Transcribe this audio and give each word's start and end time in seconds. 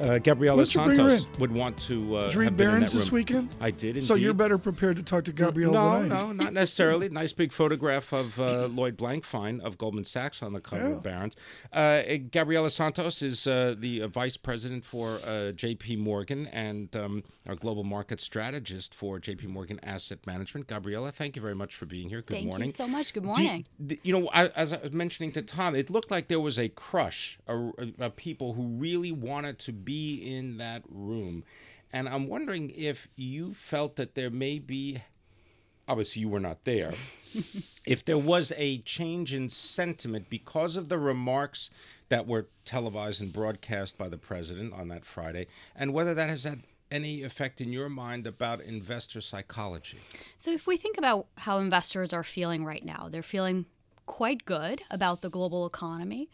uh, 0.00 0.18
Gabriela 0.18 0.66
Santos 0.66 1.26
would 1.38 1.52
want 1.52 1.78
to. 1.82 2.16
Uh, 2.16 2.20
did 2.22 2.34
you 2.34 2.40
read 2.40 2.56
Barron's 2.56 2.92
this 2.92 3.10
weekend? 3.12 3.54
I 3.60 3.70
did. 3.70 3.96
Indeed. 3.96 4.04
So 4.04 4.14
you're 4.14 4.34
better 4.34 4.58
prepared 4.58 4.96
to 4.96 5.02
talk 5.02 5.24
to 5.24 5.32
Gabrielle 5.32 5.72
no, 5.72 6.02
than 6.02 6.12
I 6.12 6.16
No, 6.16 6.32
not 6.32 6.52
necessarily. 6.52 7.08
nice 7.08 7.32
big 7.32 7.52
photograph 7.52 8.12
of 8.12 8.38
uh, 8.38 8.66
Lloyd 8.66 8.96
Blankfein 8.96 9.60
of 9.60 9.78
Goldman 9.78 10.04
Sachs 10.04 10.42
on 10.42 10.52
the 10.52 10.60
cover 10.60 10.88
yeah. 10.88 10.94
of 10.96 11.02
Barron's. 11.02 11.36
Uh, 11.72 12.02
Gabriela 12.30 12.70
Santos 12.70 13.22
is 13.22 13.46
uh, 13.46 13.74
the 13.78 14.02
uh, 14.02 14.08
vice 14.08 14.36
president 14.36 14.84
for 14.84 15.18
J.P. 15.54 15.96
Morgan 15.96 16.46
and 16.48 16.94
um, 16.96 17.22
our 17.48 17.54
global 17.54 17.84
market 17.84 18.20
strategist 18.20 18.94
for 18.94 19.18
J.P. 19.18 19.46
Morgan 19.46 19.80
Asset 19.82 20.26
Management. 20.26 20.66
Gabriela, 20.66 21.12
thank 21.12 21.36
you 21.36 21.42
very 21.42 21.54
much 21.54 21.74
for 21.74 21.86
being 21.86 22.08
here. 22.08 22.20
Good 22.22 22.34
thank 22.34 22.46
morning. 22.46 22.68
Thank 22.68 22.78
you 22.78 22.92
so 22.92 22.98
much. 22.98 23.14
Good 23.14 23.24
morning. 23.24 23.64
You, 23.78 23.98
you, 24.02 24.12
know, 24.12 24.28
I, 24.32 24.48
as 24.48 24.72
I 24.72 24.78
was 24.78 24.92
mentioning 24.92 25.32
to 25.32 25.42
Tom, 25.42 25.74
it 25.74 25.90
looked 25.90 26.10
like 26.10 26.28
there 26.28 26.40
was 26.40 26.58
a 26.58 26.68
crush 26.68 27.38
of 27.46 28.16
people 28.16 28.52
who 28.52 28.66
really 28.66 29.12
wanted 29.12 29.58
to 29.60 29.72
be 29.86 30.36
in 30.36 30.58
that 30.58 30.82
room. 30.90 31.44
And 31.94 32.06
I'm 32.06 32.28
wondering 32.28 32.70
if 32.70 33.08
you 33.16 33.54
felt 33.54 33.96
that 33.96 34.14
there 34.14 34.28
may 34.28 34.58
be, 34.58 35.02
obviously, 35.88 36.20
you 36.20 36.28
were 36.28 36.40
not 36.40 36.64
there, 36.64 36.92
if 37.86 38.04
there 38.04 38.18
was 38.18 38.52
a 38.56 38.78
change 38.78 39.32
in 39.32 39.48
sentiment 39.48 40.28
because 40.28 40.76
of 40.76 40.90
the 40.90 40.98
remarks 40.98 41.70
that 42.10 42.26
were 42.26 42.48
televised 42.66 43.22
and 43.22 43.32
broadcast 43.32 43.96
by 43.96 44.10
the 44.10 44.18
president 44.18 44.74
on 44.74 44.88
that 44.88 45.06
Friday, 45.06 45.46
and 45.74 45.94
whether 45.94 46.12
that 46.12 46.28
has 46.28 46.44
had 46.44 46.62
any 46.90 47.22
effect 47.22 47.60
in 47.60 47.72
your 47.72 47.88
mind 47.88 48.26
about 48.26 48.60
investor 48.60 49.20
psychology? 49.20 49.98
So, 50.36 50.52
if 50.52 50.66
we 50.66 50.76
think 50.76 50.98
about 50.98 51.26
how 51.38 51.58
investors 51.58 52.12
are 52.12 52.22
feeling 52.22 52.64
right 52.64 52.84
now, 52.84 53.08
they're 53.10 53.22
feeling 53.22 53.66
quite 54.06 54.44
good 54.44 54.82
about 54.90 55.22
the 55.22 55.30
global 55.30 55.66
economy. 55.66 56.28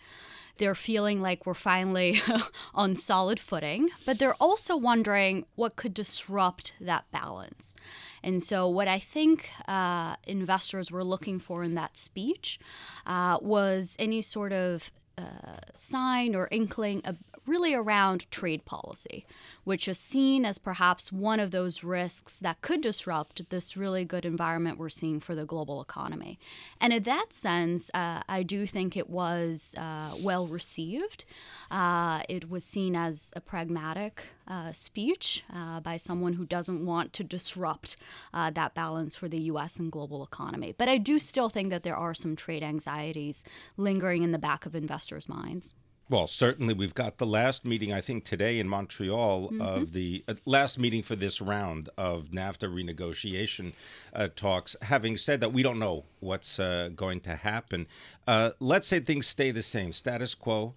They're 0.58 0.74
feeling 0.74 1.20
like 1.22 1.46
we're 1.46 1.54
finally 1.54 2.20
on 2.74 2.96
solid 2.96 3.40
footing, 3.40 3.90
but 4.06 4.18
they're 4.18 4.34
also 4.40 4.76
wondering 4.76 5.46
what 5.54 5.76
could 5.76 5.94
disrupt 5.94 6.74
that 6.80 7.04
balance. 7.10 7.74
And 8.22 8.42
so, 8.42 8.68
what 8.68 8.88
I 8.88 8.98
think 8.98 9.50
uh, 9.66 10.16
investors 10.26 10.90
were 10.90 11.04
looking 11.04 11.38
for 11.38 11.64
in 11.64 11.74
that 11.74 11.96
speech 11.96 12.60
uh, 13.06 13.38
was 13.40 13.96
any 13.98 14.22
sort 14.22 14.52
of 14.52 14.90
uh, 15.18 15.58
sign 15.74 16.34
or 16.34 16.48
inkling 16.50 17.02
of, 17.04 17.18
really 17.46 17.74
around 17.74 18.30
trade 18.30 18.64
policy, 18.64 19.24
which 19.64 19.88
is 19.88 19.98
seen 19.98 20.44
as 20.44 20.58
perhaps 20.58 21.12
one 21.12 21.40
of 21.40 21.50
those 21.50 21.82
risks 21.82 22.38
that 22.40 22.60
could 22.60 22.80
disrupt 22.80 23.48
this 23.50 23.76
really 23.76 24.04
good 24.04 24.24
environment 24.24 24.78
we're 24.78 24.88
seeing 24.88 25.20
for 25.20 25.34
the 25.34 25.44
global 25.44 25.80
economy. 25.80 26.38
And 26.80 26.92
in 26.92 27.02
that 27.04 27.32
sense, 27.32 27.90
uh, 27.94 28.22
I 28.28 28.42
do 28.42 28.66
think 28.66 28.96
it 28.96 29.10
was 29.10 29.74
uh, 29.78 30.14
well 30.20 30.46
received. 30.46 31.24
Uh, 31.70 32.22
it 32.28 32.48
was 32.48 32.64
seen 32.64 32.94
as 32.94 33.32
a 33.34 33.40
pragmatic 33.40 34.24
uh, 34.46 34.72
speech 34.72 35.44
uh, 35.52 35.80
by 35.80 35.96
someone 35.96 36.34
who 36.34 36.44
doesn't 36.44 36.84
want 36.84 37.12
to 37.14 37.24
disrupt 37.24 37.96
uh, 38.34 38.50
that 38.50 38.74
balance 38.74 39.14
for 39.14 39.28
the 39.28 39.38
U.S. 39.38 39.78
and 39.78 39.90
global 39.90 40.22
economy. 40.22 40.74
But 40.76 40.88
I 40.88 40.98
do 40.98 41.18
still 41.18 41.48
think 41.48 41.70
that 41.70 41.82
there 41.82 41.96
are 41.96 42.14
some 42.14 42.36
trade 42.36 42.62
anxieties 42.62 43.44
lingering 43.76 44.22
in 44.22 44.32
the 44.32 44.38
back 44.38 44.66
of 44.66 44.74
investors' 44.74 45.28
minds. 45.28 45.74
Well, 46.08 46.26
certainly 46.26 46.74
we've 46.74 46.94
got 46.94 47.18
the 47.18 47.26
last 47.26 47.64
meeting, 47.64 47.92
I 47.92 48.00
think, 48.00 48.24
today 48.24 48.58
in 48.58 48.68
Montreal 48.68 49.48
mm-hmm. 49.48 49.62
of 49.62 49.92
the 49.92 50.24
uh, 50.28 50.34
last 50.44 50.78
meeting 50.78 51.02
for 51.02 51.16
this 51.16 51.40
round 51.40 51.88
of 51.96 52.26
NAFTA 52.32 52.68
renegotiation 52.68 53.72
uh, 54.12 54.28
talks. 54.34 54.76
Having 54.82 55.16
said 55.16 55.40
that, 55.40 55.52
we 55.52 55.62
don't 55.62 55.78
know 55.78 56.04
what's 56.20 56.58
uh, 56.58 56.90
going 56.94 57.20
to 57.20 57.36
happen. 57.36 57.86
Uh, 58.26 58.50
let's 58.60 58.86
say 58.86 59.00
things 59.00 59.26
stay 59.26 59.50
the 59.52 59.62
same, 59.62 59.92
status 59.92 60.34
quo. 60.34 60.74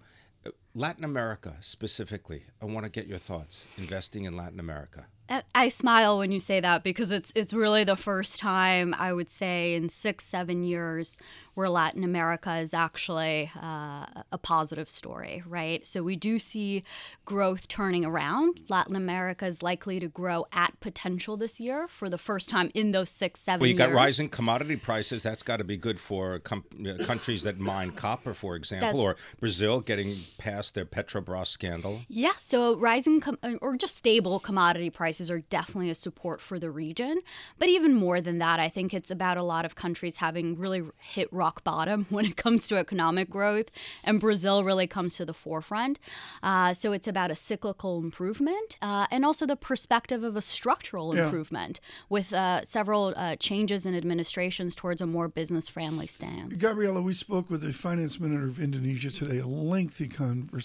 Uh, 0.76 0.80
Latin 0.80 1.04
America 1.04 1.56
specifically, 1.60 2.44
I 2.60 2.66
want 2.66 2.84
to 2.84 2.90
get 2.90 3.06
your 3.06 3.18
thoughts 3.18 3.66
investing 3.78 4.24
in 4.24 4.36
Latin 4.36 4.60
America. 4.60 5.06
I 5.54 5.70
smile 5.70 6.18
when 6.18 6.30
you 6.30 6.38
say 6.38 6.60
that 6.60 6.84
because 6.84 7.10
it's 7.10 7.32
it's 7.34 7.52
really 7.52 7.82
the 7.82 7.96
first 7.96 8.38
time 8.38 8.94
I 8.96 9.12
would 9.12 9.28
say 9.28 9.74
in 9.74 9.88
six 9.88 10.24
seven 10.24 10.62
years 10.62 11.18
where 11.54 11.68
Latin 11.68 12.04
America 12.04 12.58
is 12.58 12.74
actually 12.74 13.50
uh, 13.56 14.04
a 14.30 14.38
positive 14.40 14.90
story, 14.90 15.42
right? 15.46 15.86
So 15.86 16.02
we 16.02 16.14
do 16.14 16.38
see 16.38 16.84
growth 17.24 17.66
turning 17.66 18.04
around. 18.04 18.60
Latin 18.68 18.94
America 18.94 19.46
is 19.46 19.62
likely 19.62 19.98
to 19.98 20.06
grow 20.06 20.46
at 20.52 20.78
potential 20.80 21.38
this 21.38 21.58
year 21.58 21.88
for 21.88 22.10
the 22.10 22.18
first 22.18 22.50
time 22.50 22.70
in 22.74 22.92
those 22.92 23.10
six 23.10 23.40
seven. 23.40 23.60
Well, 23.60 23.70
you 23.70 23.74
got 23.74 23.92
rising 23.92 24.28
commodity 24.28 24.76
prices. 24.76 25.22
That's 25.22 25.42
got 25.42 25.56
to 25.56 25.64
be 25.64 25.76
good 25.76 25.98
for 25.98 26.38
com- 26.40 26.64
uh, 26.86 27.02
countries 27.04 27.42
that 27.44 27.58
mine 27.58 27.90
copper, 27.92 28.34
for 28.34 28.54
example, 28.54 28.88
That's, 28.88 28.98
or 28.98 29.16
Brazil 29.40 29.80
getting 29.80 30.18
past 30.38 30.65
their 30.70 30.84
Petrobras 30.84 31.48
scandal. 31.48 32.02
Yeah. 32.08 32.32
So 32.36 32.76
rising 32.78 33.20
com- 33.20 33.38
uh, 33.42 33.54
or 33.60 33.76
just 33.76 33.96
stable 33.96 34.38
commodity 34.38 34.90
prices 34.90 35.06
prices 35.06 35.30
are 35.30 35.38
definitely 35.48 35.88
a 35.88 35.94
support 35.94 36.40
for 36.40 36.58
the 36.58 36.70
region. 36.70 37.20
But 37.58 37.68
even 37.68 37.94
more 37.94 38.20
than 38.20 38.38
that, 38.38 38.60
I 38.60 38.68
think 38.68 38.92
it's 38.92 39.10
about 39.10 39.38
a 39.38 39.42
lot 39.42 39.64
of 39.64 39.74
countries 39.74 40.16
having 40.16 40.58
really 40.58 40.82
hit 40.98 41.32
rock 41.32 41.64
bottom 41.64 42.06
when 42.10 42.26
it 42.26 42.36
comes 42.36 42.68
to 42.68 42.76
economic 42.76 43.30
growth, 43.30 43.70
and 44.04 44.20
Brazil 44.20 44.64
really 44.64 44.86
comes 44.86 45.16
to 45.16 45.24
the 45.24 45.32
forefront. 45.32 45.98
Uh, 46.42 46.74
so 46.74 46.92
it's 46.92 47.08
about 47.08 47.30
a 47.30 47.34
cyclical 47.34 47.98
improvement 47.98 48.76
uh, 48.82 49.06
and 49.10 49.24
also 49.24 49.46
the 49.46 49.56
perspective 49.56 50.22
of 50.22 50.36
a 50.36 50.40
structural 50.40 51.14
yeah. 51.14 51.24
improvement 51.24 51.80
with 52.08 52.32
uh, 52.32 52.62
several 52.64 53.14
uh, 53.16 53.36
changes 53.36 53.86
in 53.86 53.94
administrations 53.94 54.74
towards 54.74 55.00
a 55.00 55.06
more 55.06 55.28
business 55.28 55.68
friendly 55.68 56.06
stance. 56.06 56.60
Gabriela, 56.60 57.00
we 57.00 57.12
spoke 57.12 57.48
with 57.48 57.62
the 57.62 57.72
finance 57.72 58.20
minister 58.20 58.48
of 58.48 58.60
Indonesia 58.60 59.10
today, 59.10 59.38
a 59.38 59.46
lengthy 59.46 60.08
conversation 60.08 60.55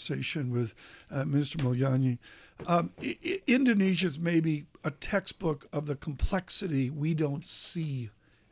with 0.52 0.74
uh, 1.09 1.25
Minister 1.25 1.57
Mulyani. 1.59 2.18
Um, 2.68 2.91
Indonesia 3.47 4.07
is 4.07 4.19
maybe 4.19 4.66
a 4.84 4.91
textbook 4.91 5.68
of 5.74 5.85
the 5.88 5.96
complexity 5.96 6.90
we 6.90 7.13
don't 7.13 7.46
see 7.46 8.09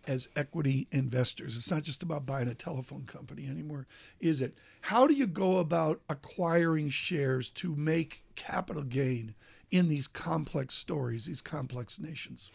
as 0.08 0.28
equity 0.36 0.88
investors. 0.92 1.56
It's 1.56 1.70
not 1.70 1.84
just 1.84 2.02
about 2.02 2.26
buying 2.26 2.48
a 2.48 2.56
telephone 2.56 3.04
company 3.06 3.48
anymore, 3.48 3.86
is 4.20 4.42
it? 4.42 4.56
How 4.82 5.06
do 5.06 5.14
you 5.14 5.28
go 5.28 5.58
about 5.58 6.02
acquiring 6.10 6.90
shares 6.90 7.50
to 7.52 7.76
make 7.76 8.24
capital 8.36 8.82
gain 8.82 9.36
in 9.72 9.88
these 9.88 10.08
complex 10.08 10.74
stories, 10.74 11.26
these 11.26 11.42
complex 11.42 12.00
nations? 12.00 12.50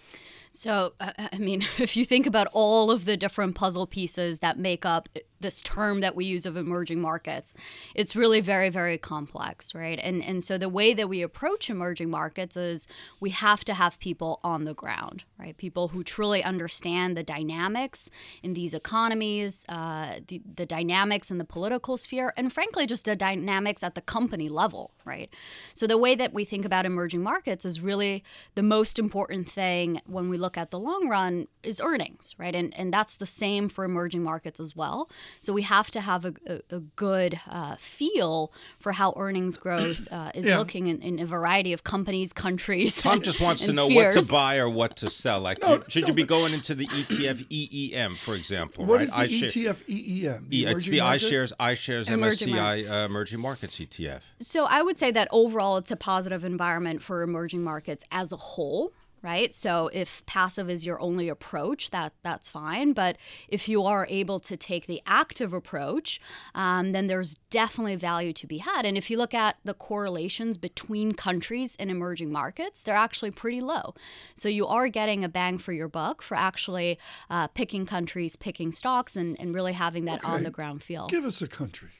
So, 0.50 0.94
uh, 0.98 1.12
I 1.32 1.38
mean, 1.38 1.62
if 1.78 1.96
you 1.96 2.04
think 2.04 2.26
about 2.26 2.48
all 2.52 2.90
of 2.90 3.04
the 3.04 3.16
different 3.16 3.54
puzzle 3.54 3.86
pieces 3.86 4.40
that 4.40 4.58
make 4.58 4.84
up 4.84 5.08
this 5.44 5.62
term 5.62 6.00
that 6.00 6.16
we 6.16 6.24
use 6.24 6.46
of 6.46 6.56
emerging 6.56 7.00
markets, 7.00 7.54
it's 7.94 8.16
really 8.16 8.40
very, 8.40 8.70
very 8.70 8.98
complex, 8.98 9.74
right? 9.74 10.00
And 10.02 10.24
and 10.24 10.42
so 10.42 10.58
the 10.58 10.70
way 10.70 10.94
that 10.94 11.08
we 11.08 11.22
approach 11.22 11.70
emerging 11.70 12.10
markets 12.10 12.56
is 12.56 12.88
we 13.20 13.30
have 13.30 13.64
to 13.66 13.74
have 13.74 13.98
people 13.98 14.40
on 14.42 14.64
the 14.64 14.74
ground, 14.74 15.24
right? 15.38 15.56
People 15.56 15.88
who 15.88 16.02
truly 16.02 16.42
understand 16.42 17.16
the 17.16 17.22
dynamics 17.22 18.10
in 18.42 18.54
these 18.54 18.72
economies, 18.72 19.66
uh, 19.68 20.20
the 20.26 20.40
the 20.56 20.66
dynamics 20.66 21.30
in 21.30 21.38
the 21.38 21.44
political 21.44 21.96
sphere, 21.96 22.32
and 22.36 22.52
frankly, 22.52 22.86
just 22.86 23.04
the 23.04 23.14
dynamics 23.14 23.82
at 23.82 23.94
the 23.94 24.00
company 24.00 24.48
level, 24.48 24.92
right? 25.04 25.28
So 25.74 25.86
the 25.86 25.98
way 25.98 26.14
that 26.14 26.32
we 26.32 26.44
think 26.46 26.64
about 26.64 26.86
emerging 26.86 27.22
markets 27.22 27.66
is 27.66 27.80
really 27.80 28.24
the 28.54 28.62
most 28.62 28.98
important 28.98 29.48
thing 29.48 30.00
when 30.06 30.30
we 30.30 30.38
look 30.38 30.56
at 30.56 30.70
the 30.70 30.78
long 30.78 31.06
run 31.08 31.48
is 31.62 31.82
earnings, 31.82 32.34
right? 32.38 32.54
And 32.54 32.72
and 32.78 32.92
that's 32.92 33.16
the 33.16 33.26
same 33.26 33.68
for 33.68 33.84
emerging 33.84 34.22
markets 34.22 34.58
as 34.58 34.74
well. 34.74 35.10
So 35.40 35.52
we 35.52 35.62
have 35.62 35.90
to 35.92 36.00
have 36.00 36.24
a, 36.24 36.34
a, 36.46 36.76
a 36.76 36.80
good 36.80 37.40
uh, 37.48 37.76
feel 37.76 38.52
for 38.78 38.92
how 38.92 39.14
earnings 39.16 39.56
growth 39.56 40.08
uh, 40.10 40.30
is 40.34 40.46
yeah. 40.46 40.58
looking 40.58 40.88
in, 40.88 41.00
in, 41.02 41.18
a 41.18 41.26
variety 41.26 41.72
of 41.72 41.84
companies, 41.84 42.32
countries. 42.32 43.00
Tom 43.00 43.14
and, 43.14 43.24
just 43.24 43.40
wants 43.40 43.62
to 43.62 43.72
know 43.72 43.88
spheres. 43.88 44.16
what 44.16 44.24
to 44.24 44.30
buy 44.30 44.58
or 44.58 44.68
what 44.68 44.96
to 44.98 45.10
sell. 45.10 45.40
Like, 45.40 45.60
no, 45.62 45.82
should 45.88 46.02
no, 46.02 46.08
you 46.08 46.14
be 46.14 46.24
going 46.24 46.52
into 46.52 46.74
the 46.74 46.86
ETF 46.86 47.46
EEM, 47.48 48.16
for 48.16 48.34
example? 48.34 48.84
What 48.84 49.00
right? 49.00 49.28
is 49.28 49.50
the 49.50 49.62
ETF 49.62 49.84
EEM? 49.88 50.48
The 50.48 50.66
it's 50.66 50.86
the 50.86 50.98
iShares 50.98 51.52
iShares 51.58 52.10
emerging 52.10 52.54
MSCI 52.54 52.90
uh, 52.90 53.06
emerging 53.06 53.40
markets 53.40 53.78
ETF. 53.78 54.20
So 54.40 54.64
I 54.64 54.82
would 54.82 54.98
say 54.98 55.10
that 55.12 55.28
overall, 55.30 55.76
it's 55.76 55.90
a 55.90 55.96
positive 55.96 56.44
environment 56.44 57.02
for 57.02 57.22
emerging 57.22 57.62
markets 57.62 58.04
as 58.10 58.32
a 58.32 58.36
whole 58.36 58.92
right? 59.24 59.54
So 59.54 59.88
if 59.92 60.24
passive 60.26 60.68
is 60.70 60.84
your 60.86 61.00
only 61.00 61.28
approach, 61.28 61.90
that 61.90 62.12
that's 62.22 62.48
fine. 62.48 62.92
But 62.92 63.16
if 63.48 63.68
you 63.68 63.82
are 63.82 64.06
able 64.10 64.38
to 64.40 64.56
take 64.56 64.86
the 64.86 65.00
active 65.06 65.52
approach, 65.54 66.20
um, 66.54 66.92
then 66.92 67.06
there's 67.08 67.34
definitely 67.50 67.96
value 67.96 68.32
to 68.34 68.46
be 68.46 68.58
had. 68.58 68.84
And 68.84 68.96
if 68.96 69.10
you 69.10 69.16
look 69.16 69.32
at 69.34 69.56
the 69.64 69.74
correlations 69.74 70.58
between 70.58 71.12
countries 71.12 71.74
and 71.80 71.90
emerging 71.90 72.30
markets, 72.30 72.82
they're 72.82 72.94
actually 72.94 73.30
pretty 73.30 73.62
low. 73.62 73.94
So 74.34 74.48
you 74.48 74.66
are 74.66 74.88
getting 74.88 75.24
a 75.24 75.28
bang 75.28 75.58
for 75.58 75.72
your 75.72 75.88
buck 75.88 76.20
for 76.20 76.36
actually 76.36 76.98
uh, 77.30 77.48
picking 77.48 77.86
countries, 77.86 78.36
picking 78.36 78.70
stocks, 78.72 79.16
and, 79.16 79.40
and 79.40 79.54
really 79.54 79.72
having 79.72 80.04
that 80.04 80.18
Okay. 80.18 80.28
on 80.32 80.42
the 80.42 80.50
ground 80.50 80.82
feel. 80.82 81.08
Give 81.08 81.24
us 81.24 81.40
a 81.40 81.48
country. 81.48 81.90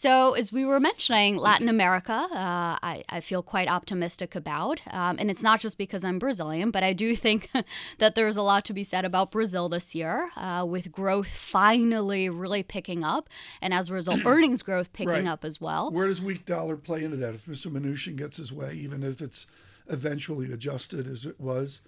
So, 0.00 0.34
as 0.34 0.52
we 0.52 0.64
were 0.64 0.78
mentioning, 0.78 1.34
Latin 1.34 1.68
America, 1.68 2.12
uh, 2.12 2.78
I, 2.80 3.02
I 3.08 3.20
feel 3.20 3.42
quite 3.42 3.66
optimistic 3.66 4.36
about. 4.36 4.80
Um, 4.92 5.16
and 5.18 5.28
it's 5.28 5.42
not 5.42 5.58
just 5.58 5.76
because 5.76 6.04
I'm 6.04 6.20
Brazilian, 6.20 6.70
but 6.70 6.84
I 6.84 6.92
do 6.92 7.16
think 7.16 7.50
that 7.98 8.14
there's 8.14 8.36
a 8.36 8.42
lot 8.42 8.64
to 8.66 8.72
be 8.72 8.84
said 8.84 9.04
about 9.04 9.32
Brazil 9.32 9.68
this 9.68 9.96
year, 9.96 10.30
uh, 10.36 10.64
with 10.68 10.92
growth 10.92 11.30
finally 11.30 12.30
really 12.30 12.62
picking 12.62 13.02
up. 13.02 13.28
And 13.60 13.74
as 13.74 13.90
a 13.90 13.94
result, 13.94 14.20
earnings 14.24 14.62
growth 14.62 14.92
picking 14.92 15.08
Right. 15.08 15.26
up 15.26 15.44
as 15.44 15.60
well. 15.60 15.90
Where 15.90 16.06
does 16.06 16.22
weak 16.22 16.46
dollar 16.46 16.76
play 16.76 17.02
into 17.02 17.16
that? 17.16 17.34
If 17.34 17.46
Mr. 17.46 17.66
Mnuchin 17.66 18.14
gets 18.14 18.36
his 18.36 18.52
way, 18.52 18.74
even 18.74 19.02
if 19.02 19.20
it's 19.20 19.46
eventually 19.88 20.52
adjusted 20.52 21.08
as 21.08 21.26
it 21.26 21.40
was, 21.40 21.80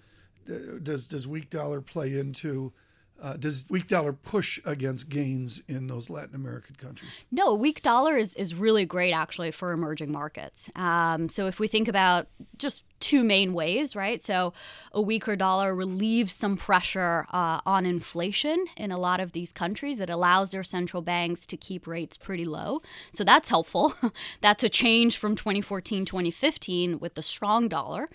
does 0.83 1.07
does 1.07 1.29
weak 1.29 1.49
dollar 1.49 1.79
play 1.79 2.19
into? 2.19 2.73
Uh, 3.21 3.33
does 3.33 3.65
weak 3.69 3.87
dollar 3.87 4.13
push 4.13 4.59
against 4.65 5.07
gains 5.07 5.61
in 5.67 5.85
those 5.85 6.09
Latin 6.09 6.33
American 6.33 6.75
countries? 6.75 7.21
No, 7.31 7.53
weak 7.53 7.83
dollar 7.83 8.17
is, 8.17 8.35
is 8.35 8.55
really 8.55 8.85
great 8.85 9.11
actually 9.11 9.51
for 9.51 9.71
emerging 9.71 10.11
markets. 10.11 10.69
Um, 10.75 11.29
so 11.29 11.45
if 11.45 11.59
we 11.59 11.67
think 11.67 11.87
about 11.87 12.27
just 12.57 12.83
two 13.01 13.23
main 13.23 13.53
ways, 13.53 13.95
right? 13.95 14.21
So 14.21 14.53
a 14.93 15.01
weaker 15.01 15.35
dollar 15.35 15.75
relieves 15.75 16.33
some 16.33 16.55
pressure 16.55 17.25
uh, 17.31 17.59
on 17.65 17.85
inflation 17.85 18.65
in 18.77 18.91
a 18.91 18.97
lot 18.97 19.19
of 19.19 19.31
these 19.31 19.51
countries. 19.51 19.99
It 19.99 20.09
allows 20.09 20.51
their 20.51 20.63
central 20.63 21.01
banks 21.01 21.45
to 21.47 21.57
keep 21.57 21.87
rates 21.87 22.15
pretty 22.17 22.45
low. 22.45 22.81
So 23.11 23.23
that's 23.23 23.49
helpful. 23.49 23.93
that's 24.41 24.63
a 24.63 24.69
change 24.69 25.17
from 25.17 25.35
2014, 25.35 26.05
2015 26.05 26.99
with 26.99 27.15
the 27.15 27.23
strong 27.23 27.67
dollar. 27.67 28.07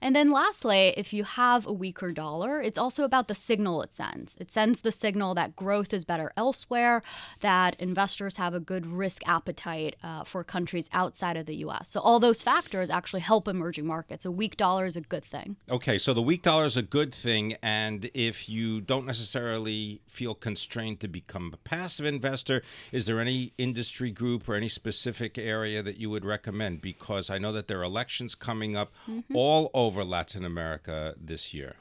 And 0.00 0.16
then 0.16 0.30
lastly, 0.30 0.94
if 0.96 1.12
you 1.12 1.22
have 1.22 1.66
a 1.66 1.72
weaker 1.72 2.10
dollar, 2.10 2.60
it's 2.60 2.78
also 2.78 3.04
about 3.04 3.28
the 3.28 3.34
signal 3.34 3.82
it 3.82 3.94
sends. 3.94 4.36
It 4.40 4.50
sends 4.50 4.80
the 4.80 4.90
signal 4.90 5.34
that 5.34 5.54
growth 5.54 5.94
is 5.94 6.04
better 6.04 6.32
elsewhere, 6.36 7.02
that 7.40 7.80
investors 7.80 8.36
have 8.36 8.52
a 8.52 8.60
good 8.60 8.84
risk 8.86 9.22
appetite 9.28 9.94
uh, 10.02 10.24
for 10.24 10.42
countries 10.42 10.90
outside 10.92 11.36
of 11.36 11.46
the 11.46 11.56
US. 11.56 11.88
So 11.88 12.00
all 12.00 12.18
those 12.18 12.42
factors 12.42 12.90
actually 12.90 13.20
help 13.20 13.46
emerging 13.46 13.86
markets. 13.86 14.26
Weak 14.32 14.56
dollar 14.56 14.86
is 14.86 14.96
a 14.96 15.00
good 15.00 15.24
thing. 15.24 15.56
Okay, 15.70 15.98
so 15.98 16.14
the 16.14 16.22
weak 16.22 16.42
dollar 16.42 16.64
is 16.64 16.76
a 16.76 16.82
good 16.82 17.14
thing, 17.14 17.56
and 17.62 18.10
if 18.14 18.48
you 18.48 18.80
don't 18.80 19.06
necessarily 19.06 20.00
feel 20.08 20.34
constrained 20.34 21.00
to 21.00 21.08
become 21.08 21.50
a 21.52 21.56
passive 21.58 22.06
investor, 22.06 22.62
is 22.90 23.04
there 23.06 23.20
any 23.20 23.52
industry 23.58 24.10
group 24.10 24.48
or 24.48 24.54
any 24.54 24.68
specific 24.68 25.38
area 25.38 25.82
that 25.82 25.98
you 25.98 26.10
would 26.10 26.24
recommend? 26.24 26.80
Because 26.80 27.30
I 27.30 27.38
know 27.38 27.52
that 27.52 27.68
there 27.68 27.80
are 27.80 27.84
elections 27.84 28.34
coming 28.34 28.76
up 28.76 28.92
all 29.34 29.70
over 29.74 30.04
Latin 30.04 30.44
America 30.44 31.14
this 31.20 31.52
year. 31.54 31.76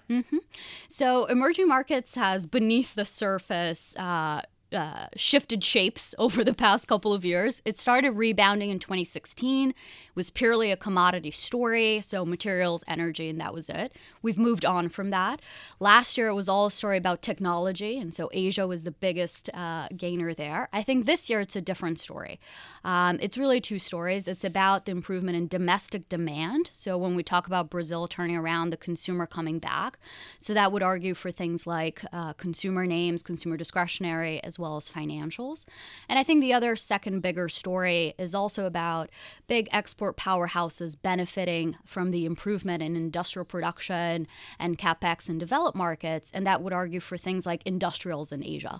So, 0.88 1.25
emerging 1.25 1.68
markets 1.68 2.15
has 2.15 2.45
beneath 2.45 2.95
the 2.95 3.06
surface 3.06 3.95
uh, 3.98 4.42
uh, 4.74 5.08
shifted 5.16 5.64
shapes 5.64 6.16
over 6.20 6.44
the 6.44 6.54
past 6.54 6.88
couple 6.88 7.14
of 7.14 7.26
years. 7.26 7.62
It 7.66 7.78
started 7.78 8.12
rebounding 8.12 8.70
in 8.70 8.80
2016, 8.80 9.74
was 10.16 10.30
purely 10.30 10.72
a 10.72 10.78
commodity 10.78 11.32
story, 11.32 12.02
so 12.02 12.26
materials, 12.26 12.84
energy, 12.88 13.30
and 13.30 13.40
that 13.40 13.54
was 13.54 13.70
it. 13.70 13.96
We've 14.22 14.38
moved 14.38 14.66
on 14.66 14.90
from 14.90 15.10
that. 15.10 15.42
Last 15.80 16.18
year, 16.18 16.28
it 16.28 16.34
was 16.34 16.50
all 16.50 16.68
a 16.68 16.72
story 16.72 16.98
about 16.98 17.22
technology, 17.22 17.98
and 17.98 18.14
so 18.14 18.30
Asia 18.34 18.68
was 18.68 18.84
the 18.84 18.92
biggest 18.92 19.50
uh, 19.54 19.88
gainer 19.96 20.34
there. 20.34 20.70
I 20.72 20.84
think 20.84 21.06
this 21.06 21.30
year 21.30 21.40
it's 21.40 21.56
a 21.56 21.62
different 21.62 22.00
story. 22.00 22.40
Um, 22.84 23.20
it's 23.22 23.38
really 23.38 23.62
two 23.62 23.80
stories. 23.80 24.28
It's 24.28 24.44
about 24.44 24.86
the 24.86 24.92
improvement 24.92 25.38
in 25.38 25.48
domestic 25.48 26.10
demand. 26.10 26.70
So 26.74 26.98
when 26.98 27.16
we 27.16 27.24
talk 27.24 27.48
about 27.48 27.70
Brazil 27.70 28.08
turning 28.08 28.38
around, 28.38 28.70
the 28.70 28.78
consumer 28.78 29.26
coming 29.26 29.60
back, 29.60 29.98
so 30.40 30.54
that 30.54 30.72
would 30.72 30.84
argue 30.84 31.14
for 31.14 31.32
things 31.32 31.68
like 31.68 32.04
uh, 32.14 32.34
consumer 32.34 32.86
names, 32.86 33.22
consumer 33.22 33.58
discretionary, 33.58 34.42
as 34.44 34.60
well 34.62 34.78
as 34.78 34.90
financials. 34.90 35.66
And 36.08 36.18
I 36.18 36.24
think 36.24 36.40
the 36.40 36.54
other 36.54 36.78
second 36.78 37.19
bigger 37.19 37.50
story 37.50 38.13
is 38.18 38.34
also 38.34 38.66
about 38.66 39.10
big 39.48 39.68
export 39.74 40.16
powerhouses 40.16 40.96
benefiting 41.02 41.75
from 41.86 42.12
the 42.12 42.25
improvement 42.25 42.81
in 42.81 42.96
industrial 42.96 43.46
production 43.46 44.28
and 44.58 44.78
capex 44.78 45.28
in 45.28 45.38
developed 45.38 45.78
markets, 45.78 46.31
and 46.34 46.48
that 46.48 46.62
would 46.62 46.72
argue 46.72 47.02
for 47.02 47.18
things 47.18 47.46
like 47.46 47.62
industrials 47.66 48.31
in 48.31 48.44
Asia. 48.44 48.80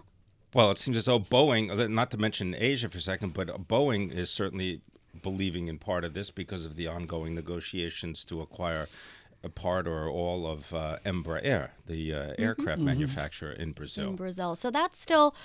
Well, 0.54 0.72
it 0.72 0.78
seems 0.78 0.98
as 0.98 1.06
though 1.06 1.20
Boeing, 1.20 1.72
uh, 1.72 1.88
not 1.88 2.12
to 2.12 2.18
mention 2.18 2.56
Asia 2.58 2.90
for 2.90 2.98
a 2.98 3.02
second, 3.02 3.34
but 3.34 3.48
Boeing 3.68 4.14
is 4.14 4.30
certainly 4.30 4.82
believing 5.22 5.68
in 5.68 5.78
part 5.78 6.04
of 6.04 6.14
this 6.14 6.32
because 6.32 6.66
of 6.66 6.76
the 6.76 6.88
ongoing 6.88 7.36
negotiations 7.36 8.24
to 8.26 8.42
acquire 8.42 8.88
a 9.44 9.50
part 9.50 9.88
or 9.88 10.08
all 10.08 10.46
of 10.46 10.74
uh, 10.74 10.98
Embraer, 11.06 11.70
the 11.88 12.14
uh, 12.14 12.34
aircraft 12.38 12.82
manufacturer 12.82 13.52
in 13.52 13.72
Brazil. 13.72 14.10
in 14.10 14.16
Brazil. 14.16 14.56
So 14.56 14.70
that's 14.70 15.00
still, 15.00 15.36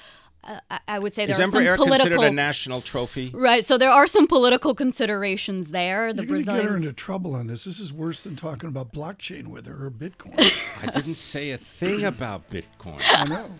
uh, 0.46 0.60
I- 0.70 0.80
I 0.88 0.98
would 0.98 1.12
say, 1.14 1.26
there 1.26 1.34
Is 1.34 1.40
are 1.40 1.50
some 1.50 1.60
Embraer 1.62 1.76
political. 1.76 2.06
considered 2.10 2.20
a 2.26 2.30
national 2.32 2.80
trophy? 2.80 3.30
Right, 3.34 3.64
so 3.64 3.76
there 3.78 3.90
are 3.90 4.06
some 4.06 4.26
political 4.26 4.74
considerations 4.74 5.70
there. 5.72 6.12
The 6.12 6.22
You're 6.22 6.28
going 6.42 6.44
to 6.44 6.52
get 6.62 6.64
her 6.64 6.76
into 6.76 6.92
trouble 6.92 7.34
on 7.34 7.46
this. 7.48 7.64
This 7.64 7.78
is 7.80 7.92
worse 7.92 8.22
than 8.22 8.36
talking 8.36 8.68
about 8.68 8.92
blockchain 8.92 9.48
with 9.48 9.66
her 9.66 9.86
or 9.86 9.90
Bitcoin. 9.90 10.34
I 10.82 10.90
didn't 10.90 11.16
say 11.16 11.50
a 11.50 11.58
thing 11.58 12.04
about 12.04 12.48
Bitcoin 12.50 13.00
I 13.10 13.24
know. 13.28 13.50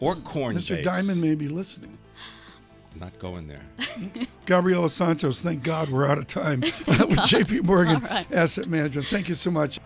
or 0.00 0.14
Coinbase. 0.16 0.54
Mr. 0.54 0.82
Dimon 0.82 1.18
may 1.18 1.34
be 1.34 1.48
listening. 1.48 1.98
I'm 2.94 3.00
not 3.00 3.18
going 3.18 3.48
there. 3.48 3.62
Gabriela 4.46 4.90
Santos, 4.90 5.40
thank 5.40 5.62
God 5.62 5.88
we're 5.88 6.06
out 6.06 6.18
of 6.18 6.26
time 6.26 6.60
with 6.60 6.70
JP 7.20 7.62
Morgan 7.64 8.04
Asset 8.30 8.66
Management. 8.68 9.06
Thank 9.08 9.28
you 9.28 9.34
so 9.34 9.50
much. 9.50 9.78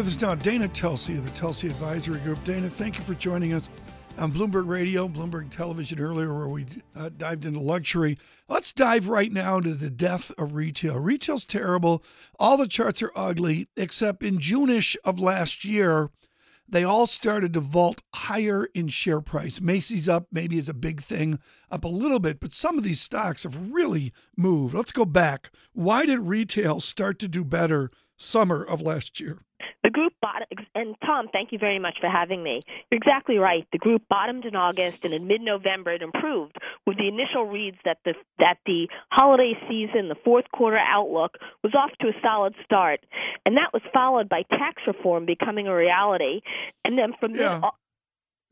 With 0.00 0.08
us 0.08 0.22
now, 0.22 0.34
Dana 0.34 0.66
Telsey 0.66 1.18
of 1.18 1.26
the 1.26 1.38
Telsey 1.38 1.64
Advisory 1.64 2.20
Group. 2.20 2.42
Dana, 2.42 2.70
thank 2.70 2.96
you 2.96 3.02
for 3.02 3.12
joining 3.12 3.52
us 3.52 3.68
on 4.16 4.32
Bloomberg 4.32 4.66
Radio, 4.66 5.06
Bloomberg 5.06 5.50
Television 5.50 6.00
earlier, 6.00 6.32
where 6.32 6.48
we 6.48 6.64
uh, 6.96 7.10
dived 7.18 7.44
into 7.44 7.60
luxury. 7.60 8.16
Let's 8.48 8.72
dive 8.72 9.08
right 9.08 9.30
now 9.30 9.58
into 9.58 9.74
the 9.74 9.90
death 9.90 10.32
of 10.38 10.54
retail. 10.54 10.98
Retail's 10.98 11.44
terrible. 11.44 12.02
All 12.38 12.56
the 12.56 12.66
charts 12.66 13.02
are 13.02 13.12
ugly, 13.14 13.68
except 13.76 14.22
in 14.22 14.38
June-ish 14.38 14.96
of 15.04 15.20
last 15.20 15.66
year, 15.66 16.08
they 16.66 16.82
all 16.82 17.06
started 17.06 17.52
to 17.52 17.60
vault 17.60 18.00
higher 18.14 18.68
in 18.74 18.88
share 18.88 19.20
price. 19.20 19.60
Macy's 19.60 20.08
up, 20.08 20.28
maybe 20.32 20.56
is 20.56 20.70
a 20.70 20.72
big 20.72 21.02
thing, 21.02 21.38
up 21.70 21.84
a 21.84 21.88
little 21.88 22.20
bit, 22.20 22.40
but 22.40 22.54
some 22.54 22.78
of 22.78 22.84
these 22.84 23.02
stocks 23.02 23.42
have 23.42 23.70
really 23.70 24.14
moved. 24.34 24.72
Let's 24.72 24.92
go 24.92 25.04
back. 25.04 25.50
Why 25.74 26.06
did 26.06 26.20
retail 26.20 26.80
start 26.80 27.18
to 27.18 27.28
do 27.28 27.44
better 27.44 27.90
summer 28.16 28.64
of 28.64 28.80
last 28.80 29.20
year? 29.20 29.42
The 29.82 29.90
group 29.90 30.12
bottom, 30.20 30.46
and 30.74 30.94
Tom, 31.04 31.28
thank 31.32 31.52
you 31.52 31.58
very 31.58 31.78
much 31.78 31.96
for 32.00 32.08
having 32.08 32.42
me. 32.42 32.60
You're 32.90 32.98
exactly 32.98 33.38
right. 33.38 33.66
The 33.72 33.78
group 33.78 34.02
bottomed 34.10 34.44
in 34.44 34.54
August, 34.54 35.04
and 35.04 35.14
in 35.14 35.26
mid-November 35.26 35.92
it 35.92 36.02
improved 36.02 36.56
with 36.86 36.98
the 36.98 37.08
initial 37.08 37.46
reads 37.46 37.78
that 37.86 37.96
the 38.04 38.14
that 38.38 38.58
the 38.66 38.88
holiday 39.10 39.54
season, 39.68 40.08
the 40.08 40.16
fourth 40.22 40.44
quarter 40.52 40.76
outlook, 40.78 41.38
was 41.64 41.74
off 41.74 41.90
to 42.00 42.08
a 42.08 42.12
solid 42.22 42.54
start, 42.64 43.00
and 43.46 43.56
that 43.56 43.72
was 43.72 43.82
followed 43.92 44.28
by 44.28 44.42
tax 44.50 44.82
reform 44.86 45.24
becoming 45.24 45.66
a 45.66 45.74
reality, 45.74 46.42
and 46.84 46.98
then 46.98 47.14
from 47.20 47.34
Yeah. 47.34 47.60
mid 47.60 47.70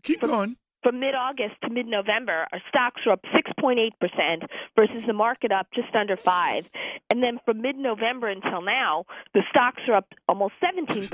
Keep 0.04 0.20
From- 0.20 0.30
going. 0.30 0.56
From 0.82 1.00
mid-August 1.00 1.54
to 1.62 1.70
mid-November, 1.70 2.46
our 2.52 2.60
stocks 2.68 3.00
were 3.04 3.12
up 3.12 3.22
6.8% 3.34 4.46
versus 4.76 5.02
the 5.06 5.12
market 5.12 5.52
up 5.52 5.66
just 5.74 5.94
under 5.94 6.16
5. 6.16 6.64
And 7.10 7.22
then 7.22 7.38
from 7.44 7.60
mid-November 7.62 8.28
until 8.28 8.62
now, 8.62 9.04
the 9.34 9.42
stocks 9.50 9.82
are 9.88 9.94
up 9.94 10.06
almost 10.28 10.54
17% 10.62 11.10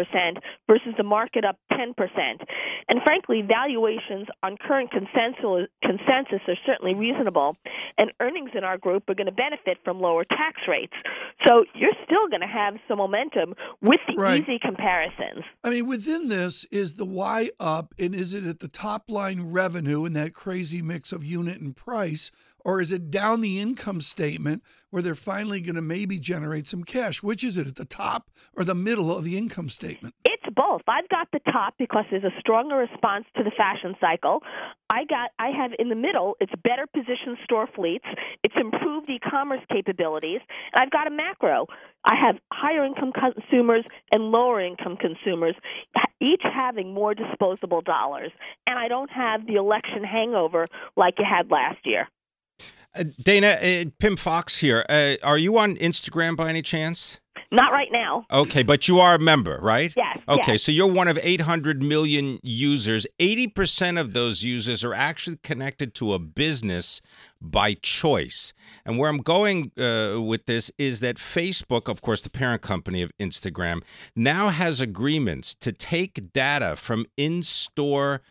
versus 0.66 0.94
the 0.97 1.02
market 1.02 1.44
up 1.44 1.59
10%. 1.73 1.94
And 2.88 3.02
frankly, 3.02 3.42
valuations 3.42 4.28
on 4.42 4.56
current 4.56 4.90
consensus 4.90 5.68
consensus 5.83 6.40
are 6.49 6.56
certainly 6.66 6.94
reasonable, 6.94 7.56
and 7.99 8.12
earnings 8.21 8.50
in 8.54 8.64
our 8.64 8.78
group 8.78 9.09
are 9.09 9.14
going 9.14 9.26
to 9.26 9.33
benefit 9.33 9.78
from 9.85 10.00
lower 10.00 10.25
tax 10.25 10.61
rates. 10.68 10.92
So 11.47 11.64
you're 11.75 11.94
still 12.04 12.28
going 12.28 12.40
to 12.40 12.47
have 12.47 12.75
some 12.88 12.99
momentum 12.99 13.54
with 13.80 14.00
the 14.06 14.14
Right. 14.14 14.42
easy 14.42 14.59
comparisons. 14.59 15.44
I 15.62 15.71
mean, 15.71 15.87
within 15.87 16.28
this 16.28 16.64
is 16.71 16.97
the 16.97 17.04
Y 17.04 17.50
up, 17.59 17.94
and 17.99 18.14
is 18.14 18.33
it 18.35 18.44
at 18.44 18.61
the 18.61 18.68
top 18.68 19.11
line 19.11 19.52
revenue 19.54 20.04
in 20.04 20.12
that 20.14 20.34
crazy 20.34 20.82
mix 20.82 21.12
of 21.12 21.25
unit 21.25 21.61
and 21.61 21.75
price, 21.75 22.30
or 22.64 22.80
is 22.80 22.92
it 22.92 23.11
down 23.11 23.40
the 23.40 23.61
income 23.61 24.00
statement 24.00 24.62
where 24.90 25.02
they're 25.02 25.14
finally 25.14 25.61
going 25.61 25.76
to 25.76 25.82
maybe 25.82 26.18
generate 26.18 26.66
some 26.66 26.82
cash? 26.82 27.23
Which 27.23 27.44
is 27.44 27.56
it, 27.56 27.66
at 27.66 27.76
the 27.76 27.84
top 27.84 28.30
or 28.54 28.64
the 28.64 28.75
middle 28.75 29.16
of 29.16 29.25
the 29.25 29.38
income 29.38 29.68
statement? 29.68 30.14
It's 30.25 30.44
both. 30.54 30.82
I've 30.88 31.08
got 31.08 31.28
the 31.32 31.40
top 31.50 31.75
because 31.78 32.04
there's 32.11 32.25
a 32.25 32.34
stronger 32.40 32.76
response 32.76 33.26
to 33.37 33.44
the 33.44 33.50
fashion 33.50 33.94
cycle. 34.00 34.42
I 34.90 35.04
got 35.04 35.30
I 35.38 35.50
have 35.50 35.73
in 35.78 35.88
the 35.88 35.94
middle, 35.94 36.37
it's 36.40 36.52
better 36.62 36.87
positioned 36.87 37.38
store 37.44 37.68
fleets, 37.75 38.04
it's 38.42 38.54
improved 38.56 39.08
e-commerce 39.11 39.62
capabilities, 39.70 40.40
and 40.73 40.82
I've 40.82 40.90
got 40.90 41.06
a 41.06 41.11
macro. 41.11 41.66
I 42.04 42.14
have 42.14 42.37
higher 42.52 42.84
income 42.84 43.12
consumers 43.12 43.84
and 44.12 44.25
lower 44.25 44.61
income 44.61 44.96
consumers 44.96 45.56
each 46.25 46.43
having 46.43 46.93
more 46.95 47.14
disposable 47.14 47.81
dollars, 47.81 48.33
and 48.66 48.78
I 48.78 48.88
don't 48.88 49.11
have 49.11 49.47
the 49.47 49.54
election 49.54 50.04
hangover 50.04 50.66
like 50.97 51.14
you 51.19 51.25
had 51.28 51.50
last 51.50 51.78
year. 51.85 52.09
Uh, 52.95 53.04
Dana, 53.23 53.59
uh, 53.61 53.85
Pimm 53.99 54.16
Fox 54.16 54.59
here. 54.59 54.85
Uh, 54.88 55.14
are 55.23 55.38
you 55.38 55.59
on 55.59 55.76
Instagram 55.76 56.37
by 56.37 56.49
any 56.49 56.62
chance? 56.62 57.21
Not 57.50 57.73
right 57.73 57.88
now. 57.93 58.26
Okay, 58.31 58.62
but 58.62 58.88
you 58.88 59.00
are 59.00 59.14
a 59.14 59.19
member, 59.19 59.59
right? 59.61 59.93
Yes. 59.97 60.13
Okay, 60.28 60.52
yes. 60.52 60.62
so 60.62 60.73
you're 60.73 60.87
one 60.87 61.09
of 61.09 61.19
800 61.23 61.83
million 61.83 62.38
users. 62.43 63.07
80% 63.19 64.00
of 64.00 64.12
those 64.12 64.43
users 64.43 64.83
are 64.83 64.95
actually 64.95 65.38
connected 65.43 65.95
to 65.97 66.14
a 66.14 66.19
business 66.19 67.00
by 67.40 67.75
choice. 67.75 68.54
And 68.87 68.99
where 68.99 69.11
I'm 69.11 69.19
going 69.19 69.71
uh, 69.78 70.21
with 70.21 70.47
this 70.47 70.71
is 70.78 71.00
that 71.00 71.16
Facebook, 71.16 71.88
of 71.88 72.00
course, 72.00 72.23
the 72.23 72.31
parent 72.31 72.62
company 72.62 73.02
of 73.02 73.11
Instagram, 73.21 73.83
now 74.16 74.49
has 74.49 74.81
agreements 74.81 75.54
to 75.57 75.73
take 75.73 76.33
data 76.33 76.76
from 76.76 77.07
in 77.16 77.43
store. 77.43 78.23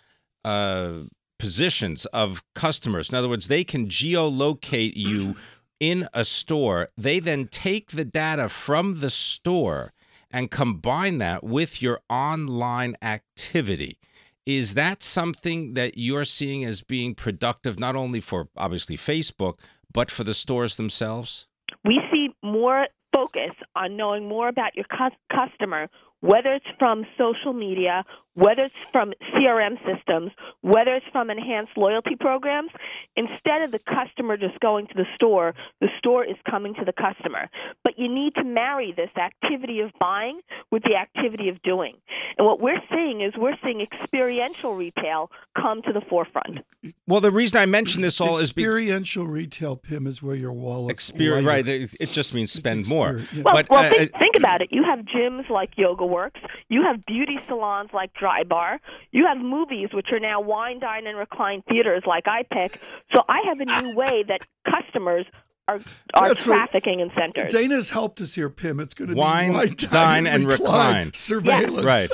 Uh, 0.45 1.03
positions 1.39 2.05
of 2.07 2.41
customers. 2.55 3.09
In 3.09 3.15
other 3.15 3.27
words, 3.27 3.49
they 3.49 3.65
can 3.65 3.87
geolocate 3.87 4.93
you 4.95 5.35
in 5.81 6.07
a 6.13 6.23
store. 6.23 6.87
They 6.97 7.19
then 7.19 7.47
take 7.47 7.91
the 7.91 8.05
data 8.05 8.47
from 8.47 9.01
the 9.01 9.09
store 9.09 9.91
and 10.33 10.49
combine 10.49 11.19
that 11.19 11.43
with 11.43 11.81
your 11.81 12.01
online 12.09 12.97
activity. 13.01 13.99
Is 14.45 14.73
that 14.73 15.03
something 15.03 15.75
that 15.75 15.97
you're 15.97 16.25
seeing 16.25 16.65
as 16.65 16.81
being 16.81 17.15
productive, 17.15 17.79
not 17.79 17.95
only 17.95 18.19
for 18.19 18.49
obviously 18.57 18.97
Facebook, 18.97 19.59
but 19.93 20.11
for 20.11 20.25
the 20.25 20.33
stores 20.33 20.75
themselves? 20.75 21.47
We 21.85 22.01
see 22.11 22.29
more 22.43 22.87
focus 23.13 23.51
on 23.75 23.95
knowing 23.95 24.27
more 24.27 24.49
about 24.49 24.75
your 24.75 24.85
customer, 25.31 25.87
whether 26.19 26.53
it's 26.53 26.65
from 26.79 27.05
social 27.17 27.53
media 27.53 28.03
whether 28.35 28.63
it's 28.63 28.75
from 28.91 29.13
CRM 29.33 29.77
systems, 29.85 30.31
whether 30.61 30.95
it's 30.95 31.05
from 31.11 31.29
enhanced 31.29 31.77
loyalty 31.77 32.15
programs, 32.19 32.71
instead 33.15 33.61
of 33.61 33.71
the 33.71 33.79
customer 33.79 34.37
just 34.37 34.59
going 34.59 34.87
to 34.87 34.93
the 34.95 35.05
store, 35.15 35.53
the 35.81 35.89
store 35.97 36.25
is 36.25 36.35
coming 36.49 36.73
to 36.75 36.85
the 36.85 36.93
customer. 36.93 37.49
But 37.83 37.97
you 37.97 38.13
need 38.13 38.35
to 38.35 38.43
marry 38.43 38.93
this 38.95 39.11
activity 39.17 39.81
of 39.81 39.91
buying 39.99 40.41
with 40.71 40.83
the 40.83 40.95
activity 40.95 41.49
of 41.49 41.61
doing. 41.61 41.95
And 42.37 42.47
what 42.47 42.59
we're 42.59 42.81
seeing 42.91 43.21
is 43.21 43.33
we're 43.37 43.57
seeing 43.63 43.81
experiential 43.81 44.75
retail 44.75 45.29
come 45.55 45.81
to 45.83 45.93
the 45.93 46.01
forefront. 46.09 46.59
Well, 47.07 47.21
the 47.21 47.31
reason 47.31 47.57
I 47.57 47.65
mention 47.65 48.01
this 48.01 48.19
all 48.19 48.39
experiential 48.39 48.43
is 48.43 48.49
experiential 48.49 49.27
retail, 49.27 49.75
Pimm, 49.75 50.07
is 50.07 50.21
where 50.21 50.35
your 50.35 50.53
wallet. 50.53 50.91
Experience, 50.91 51.45
right? 51.45 51.67
It 51.67 52.09
just 52.09 52.33
means 52.33 52.51
spend 52.51 52.87
more. 52.87 53.21
Yeah. 53.33 53.43
Well, 53.43 53.53
but 53.55 53.69
well 53.69 53.85
uh, 53.85 53.89
think, 53.89 54.11
think 54.17 54.35
about 54.37 54.61
it. 54.61 54.69
You 54.71 54.83
have 54.83 54.99
gyms 54.99 55.49
like 55.49 55.71
Yoga 55.77 56.05
Works. 56.05 56.39
You 56.69 56.83
have 56.83 57.05
beauty 57.05 57.39
salons 57.47 57.89
like 57.93 58.13
Drybar. 58.23 58.79
You 59.11 59.25
have 59.27 59.37
movies, 59.37 59.89
which 59.93 60.07
are 60.11 60.19
now 60.19 60.39
wine, 60.41 60.79
dine, 60.79 61.05
and 61.07 61.17
recline 61.17 61.61
theaters 61.69 62.03
like 62.07 62.25
iPic. 62.25 62.77
So 63.15 63.21
I 63.27 63.41
have 63.47 63.59
a 63.59 63.65
new 63.65 63.95
way 63.95 64.23
that 64.27 64.41
customers 64.69 65.25
are 65.67 65.79
are 66.13 66.27
That's 66.29 66.45
what- 66.45 66.57
trafficking 66.57 66.99
in 66.99 67.09
centers. 67.15 67.51
Dana's 67.53 67.89
helped 67.89 68.19
us 68.21 68.33
here, 68.35 68.49
Pimm. 68.49 68.79
It's 68.79 68.93
going 68.93 69.09
to 69.11 69.15
Wine, 69.15 69.51
be 69.51 69.55
wine, 69.55 69.75
dine, 69.91 70.27
and 70.27 70.45
recline. 70.47 71.11
surveillance. 71.15 71.85
Right. 71.85 72.09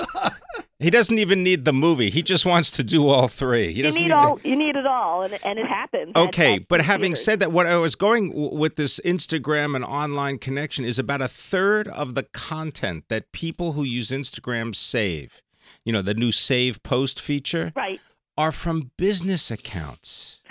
He 0.81 0.89
doesn't 0.89 1.17
even 1.17 1.43
need 1.43 1.65
the 1.65 1.73
movie. 1.73 2.09
He 2.09 2.21
just 2.23 2.45
wants 2.45 2.71
to 2.71 2.83
do 2.83 3.09
all 3.09 3.27
three. 3.27 3.67
He 3.73 3.77
you 3.79 3.83
doesn't 3.83 3.99
need 4.01 4.07
need 4.09 4.13
all. 4.13 4.35
the- 4.37 4.47
You 4.49 4.55
need 4.55 4.75
it 4.77 4.85
all, 4.85 5.23
and 5.23 5.37
and 5.43 5.57
it 5.59 5.65
happens. 5.67 6.11
at- 6.15 6.27
Okay, 6.29 6.55
at 6.57 6.67
but 6.69 6.81
having 6.81 7.11
theaters. 7.13 7.25
said 7.25 7.39
that, 7.41 7.51
what 7.51 7.65
I 7.65 7.75
was 7.77 7.95
going 7.95 8.29
w- 8.29 8.55
with 8.55 8.75
this 8.77 8.99
Instagram 9.03 9.75
and 9.75 9.83
online 9.83 10.37
connection 10.37 10.85
is 10.85 10.97
about 10.99 11.21
a 11.21 11.27
third 11.27 11.87
of 11.89 12.13
the 12.15 12.23
content 12.23 13.05
that 13.09 13.31
people 13.33 13.73
who 13.73 13.83
use 13.83 14.09
Instagram 14.11 14.73
save, 14.75 15.41
you 15.85 15.93
know, 15.93 16.01
the 16.01 16.13
new 16.13 16.31
save 16.31 16.81
post 16.83 17.19
feature, 17.21 17.71
right. 17.75 17.99
are 18.37 18.51
from 18.51 18.91
business 18.97 19.49
accounts. 19.51 20.41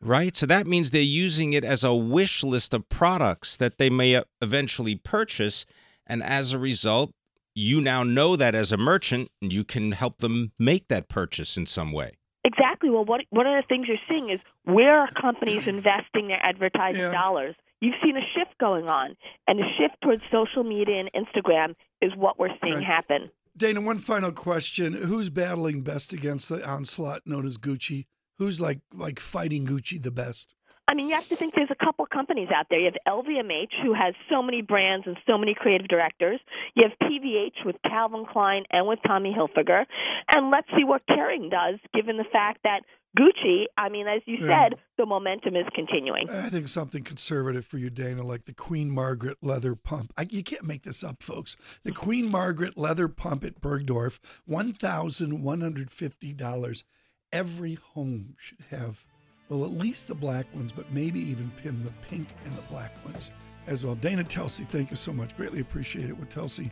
Right? 0.00 0.36
So 0.36 0.46
that 0.46 0.66
means 0.68 0.90
they're 0.90 1.02
using 1.02 1.52
it 1.54 1.64
as 1.64 1.82
a 1.82 1.92
wish 1.94 2.44
list 2.44 2.72
of 2.72 2.88
products 2.88 3.56
that 3.56 3.78
they 3.78 3.90
may 3.90 4.22
eventually 4.40 4.94
purchase. 4.94 5.66
And 6.06 6.22
as 6.22 6.52
a 6.52 6.58
result, 6.58 7.12
you 7.54 7.80
now 7.80 8.04
know 8.04 8.36
that 8.36 8.54
as 8.54 8.70
a 8.70 8.76
merchant, 8.76 9.28
and 9.42 9.52
you 9.52 9.64
can 9.64 9.90
help 9.90 10.18
them 10.18 10.52
make 10.56 10.86
that 10.88 11.08
purchase 11.08 11.56
in 11.56 11.66
some 11.66 11.90
way. 11.90 12.12
Exactly. 12.44 12.88
Well, 12.88 13.04
what 13.04 13.22
one 13.30 13.48
of 13.48 13.60
the 13.60 13.66
things 13.68 13.88
you're 13.88 13.96
seeing 14.08 14.30
is 14.30 14.38
where 14.62 15.00
are 15.00 15.08
companies 15.20 15.64
investing 15.66 16.28
their 16.28 16.38
advertising 16.40 17.00
Yeah. 17.00 17.10
dollars? 17.10 17.56
You've 17.80 17.96
seen 18.02 18.16
a 18.16 18.20
shift 18.34 18.56
going 18.58 18.88
on, 18.88 19.16
and 19.48 19.58
the 19.58 19.64
shift 19.78 20.00
towards 20.02 20.22
social 20.30 20.62
media 20.64 21.00
and 21.00 21.10
Instagram 21.12 21.74
is 22.00 22.12
what 22.16 22.38
we're 22.38 22.56
seeing 22.62 22.74
Right. 22.74 22.84
happen. 22.84 23.30
Dana, 23.58 23.80
one 23.80 23.98
final 23.98 24.30
question: 24.30 24.92
Who's 24.92 25.30
battling 25.30 25.82
best 25.82 26.12
against 26.12 26.48
the 26.48 26.64
onslaught 26.64 27.22
known 27.26 27.44
as 27.44 27.58
Gucci? 27.58 28.06
Who's 28.38 28.60
like 28.60 28.80
like 28.94 29.18
fighting 29.18 29.66
Gucci 29.66 30.00
the 30.00 30.12
best? 30.12 30.54
I 30.86 30.94
mean, 30.94 31.08
you 31.08 31.14
have 31.16 31.28
to 31.28 31.36
think 31.36 31.54
there's 31.54 31.68
a 31.70 31.84
couple 31.84 32.06
companies 32.06 32.48
out 32.54 32.66
there. 32.70 32.78
You 32.78 32.86
have 32.86 32.96
LVMH, 33.06 33.82
who 33.82 33.92
has 33.92 34.14
so 34.30 34.42
many 34.42 34.62
brands 34.62 35.06
and 35.06 35.18
so 35.26 35.36
many 35.36 35.54
creative 35.54 35.86
directors. 35.86 36.40
You 36.74 36.84
have 36.88 37.10
PVH 37.10 37.66
with 37.66 37.76
Calvin 37.84 38.24
Klein 38.32 38.62
and 38.70 38.86
with 38.88 38.98
Tommy 39.06 39.36
Hilfiger. 39.36 39.84
And 40.30 40.50
let's 40.50 40.68
see 40.74 40.84
what 40.84 41.02
Kering 41.06 41.50
does, 41.50 41.78
given 41.92 42.16
the 42.16 42.24
fact 42.32 42.60
that 42.64 42.80
Gucci, 43.16 43.64
I 43.76 43.88
mean, 43.88 44.06
as 44.06 44.20
you 44.26 44.36
Yeah. 44.40 44.68
said, 44.68 44.78
the 44.96 45.06
momentum 45.06 45.56
is 45.56 45.66
continuing. 45.74 46.28
I 46.28 46.50
think 46.50 46.68
something 46.68 47.02
conservative 47.02 47.64
for 47.64 47.78
you, 47.78 47.90
Dana, 47.90 48.22
like 48.22 48.44
the 48.44 48.52
Queen 48.52 48.90
Margaret 48.90 49.38
leather 49.42 49.74
pump. 49.74 50.12
I, 50.16 50.26
you 50.30 50.42
can't 50.42 50.64
make 50.64 50.82
this 50.82 51.02
up, 51.02 51.22
folks. 51.22 51.56
The 51.84 51.92
Queen 51.92 52.30
Margaret 52.30 52.76
leather 52.76 53.08
pump 53.08 53.44
at 53.44 53.60
Bergdorf, 53.60 54.18
one 54.44 54.72
thousand 54.72 55.42
one 55.42 55.60
hundred 55.62 55.90
fifty 55.90 56.32
dollars. 56.32 56.84
Every 57.32 57.74
home 57.74 58.34
should 58.38 58.60
have, 58.70 59.04
well, 59.48 59.64
at 59.64 59.70
least 59.70 60.08
the 60.08 60.14
black 60.14 60.46
ones, 60.54 60.70
but 60.72 60.92
maybe 60.92 61.20
even 61.20 61.50
pin 61.62 61.82
the 61.84 61.92
pink 62.08 62.28
and 62.44 62.54
the 62.56 62.62
black 62.62 62.92
ones 63.04 63.30
as 63.66 63.84
well. 63.84 63.94
Dana 63.94 64.24
Telsey, 64.24 64.66
thank 64.66 64.90
you 64.90 64.96
so 64.96 65.12
much. 65.12 65.36
Greatly 65.36 65.60
appreciate 65.60 66.08
it 66.08 66.16
with 66.16 66.30
Telsey 66.30 66.70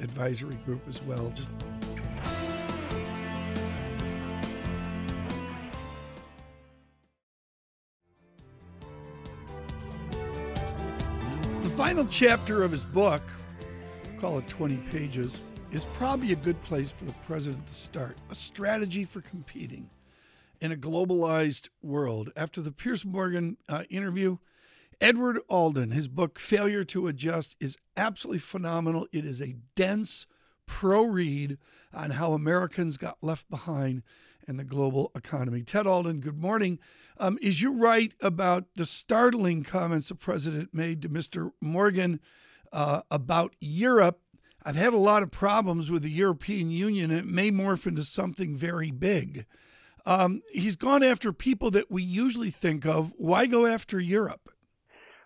Advisory 0.00 0.54
Group 0.64 0.82
as 0.88 1.02
well. 1.02 1.30
Just 1.34 1.50
final 11.76 12.06
chapter 12.06 12.62
of 12.62 12.70
his 12.70 12.86
book, 12.86 13.20
call 14.18 14.38
it 14.38 14.48
20 14.48 14.78
pages, 14.90 15.42
is 15.72 15.84
probably 15.84 16.32
a 16.32 16.36
good 16.36 16.60
place 16.62 16.90
for 16.90 17.04
the 17.04 17.12
president 17.26 17.66
to 17.66 17.74
start. 17.74 18.16
A 18.30 18.34
strategy 18.34 19.04
for 19.04 19.20
competing 19.20 19.90
in 20.62 20.72
a 20.72 20.76
globalized 20.76 21.68
world. 21.82 22.32
After 22.34 22.62
the 22.62 22.72
Piers 22.72 23.04
Morgan 23.04 23.58
uh, 23.68 23.82
interview, 23.90 24.38
Edward 25.02 25.38
Alden, 25.50 25.90
his 25.90 26.08
book 26.08 26.38
Failure 26.38 26.82
to 26.84 27.08
Adjust, 27.08 27.56
is 27.60 27.76
absolutely 27.94 28.38
phenomenal. 28.38 29.06
It 29.12 29.26
is 29.26 29.42
a 29.42 29.56
dense 29.74 30.26
pro 30.64 31.04
read 31.04 31.58
on 31.92 32.12
how 32.12 32.32
Americans 32.32 32.96
got 32.96 33.18
left 33.20 33.50
behind 33.50 34.02
in 34.46 34.56
the 34.56 34.64
global 34.64 35.10
economy. 35.14 35.62
Ted 35.62 35.86
Alden, 35.86 36.20
good 36.20 36.38
morning. 36.38 36.78
Um, 37.18 37.38
is 37.42 37.60
you 37.60 37.72
right 37.72 38.12
about 38.20 38.64
the 38.76 38.86
startling 38.86 39.62
comments 39.62 40.08
the 40.08 40.14
president 40.14 40.72
made 40.72 41.02
to 41.02 41.08
Mr. 41.08 41.50
Morgan 41.60 42.20
uh, 42.72 43.02
about 43.10 43.56
Europe? 43.60 44.20
I've 44.62 44.76
had 44.76 44.92
a 44.92 44.98
lot 44.98 45.22
of 45.22 45.30
problems 45.30 45.90
with 45.90 46.02
the 46.02 46.10
European 46.10 46.70
Union, 46.70 47.10
and 47.10 47.20
it 47.20 47.26
may 47.26 47.50
morph 47.50 47.86
into 47.86 48.02
something 48.02 48.56
very 48.56 48.90
big. 48.90 49.46
Um, 50.04 50.42
he's 50.52 50.76
gone 50.76 51.02
after 51.02 51.32
people 51.32 51.70
that 51.72 51.90
we 51.90 52.02
usually 52.02 52.50
think 52.50 52.86
of. 52.86 53.12
Why 53.16 53.46
go 53.46 53.66
after 53.66 54.00
Europe? 54.00 54.50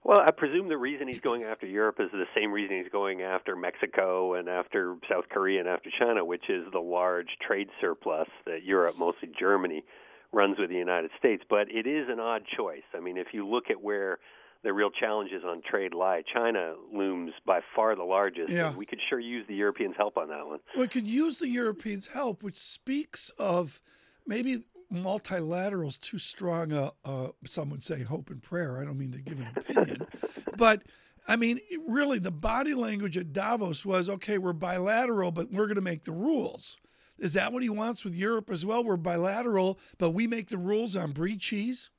Well, 0.03 0.21
I 0.21 0.31
presume 0.31 0.69
the 0.69 0.79
reason 0.79 1.09
he's 1.09 1.21
going 1.21 1.43
after 1.43 1.67
Europe 1.67 1.97
is 2.01 2.11
the 2.11 2.25
same 2.35 2.53
reason 2.53 2.79
he's 2.79 2.91
going 2.91 3.21
after 3.21 3.55
Mexico 3.55 4.35
and 4.35 4.49
after 4.49 4.97
South 5.11 5.29
Korea 5.31 5.61
and 5.61 5.69
after 5.69 5.91
China, 5.99 6.25
which 6.25 6.49
is 6.49 6.65
the 6.73 6.81
large 6.81 7.29
trade 7.47 7.69
surplus 7.81 8.29
that 8.47 8.65
Europe, 8.65 8.97
mostly 8.99 9.31
Germany, 9.39 9.85
runs 10.33 10.59
with 10.59 10.71
the 10.71 10.77
United 10.77 11.11
States. 11.19 11.43
But 11.49 11.71
it 11.71 11.87
is 11.87 12.09
an 12.09 12.19
odd 12.19 12.45
choice. 12.57 12.83
I 12.97 13.01
mean, 13.01 13.19
if 13.19 13.29
you 13.33 13.47
look 13.47 13.65
at 13.69 13.83
where 13.83 14.19
the 14.63 14.73
real 14.73 14.91
challenges 14.91 15.43
on 15.47 15.63
trade 15.63 15.95
lie, 15.95 16.23
China 16.33 16.75
looms 16.93 17.33
by 17.47 17.61
far 17.75 17.95
the 17.95 18.03
largest. 18.03 18.51
Yeah. 18.51 18.75
We 18.75 18.87
could 18.87 19.01
sure 19.09 19.21
use 19.21 19.47
the 19.49 19.55
Europeans' 19.55 19.95
help 19.97 20.17
on 20.17 20.29
that 20.29 20.47
one. 20.47 20.61
We 20.77 20.89
could 20.89 21.07
use 21.07 21.39
the 21.39 21.49
Europeans' 21.49 22.09
help, 22.09 22.43
which 22.43 22.59
speaks 22.59 23.31
of 23.39 23.81
maybe 24.27 24.65
multilateral's 24.93 25.99
too 25.99 26.19
strong 26.19 26.73
a, 26.73 26.93
uh, 27.05 27.29
some 27.45 27.71
would 27.71 27.83
say 27.83 28.03
hope 28.03 28.31
and 28.31 28.43
prayer. 28.43 28.81
I 28.81 28.85
don't 28.85 28.99
mean 28.99 29.13
to 29.13 29.21
give 29.21 29.39
an 29.39 29.49
opinion, 29.57 30.07
but 30.57 30.83
I 31.29 31.37
mean, 31.37 31.61
really, 31.87 32.19
the 32.19 32.31
body 32.31 32.75
language 32.75 33.17
at 33.17 33.33
Davos 33.33 33.85
was 33.85 34.09
okay, 34.09 34.39
we're 34.39 34.53
bilateral, 34.53 35.31
but 35.31 35.53
we're 35.53 35.67
going 35.67 35.77
to 35.77 35.83
make 35.83 36.05
the 36.05 36.13
rules. 36.13 36.77
Is 37.19 37.35
that 37.35 37.53
what 37.53 37.63
he 37.63 37.69
wants 37.69 38.05
with 38.05 38.15
Europe 38.15 38.51
as 38.51 38.65
well? 38.65 38.83
We're 38.83 38.97
bilateral, 38.97 39.79
but 39.99 40.11
we 40.11 40.27
make 40.27 40.49
the 40.49 40.59
rules 40.59 40.97
on 40.97 41.13
brie 41.13 41.37
cheese? 41.37 41.91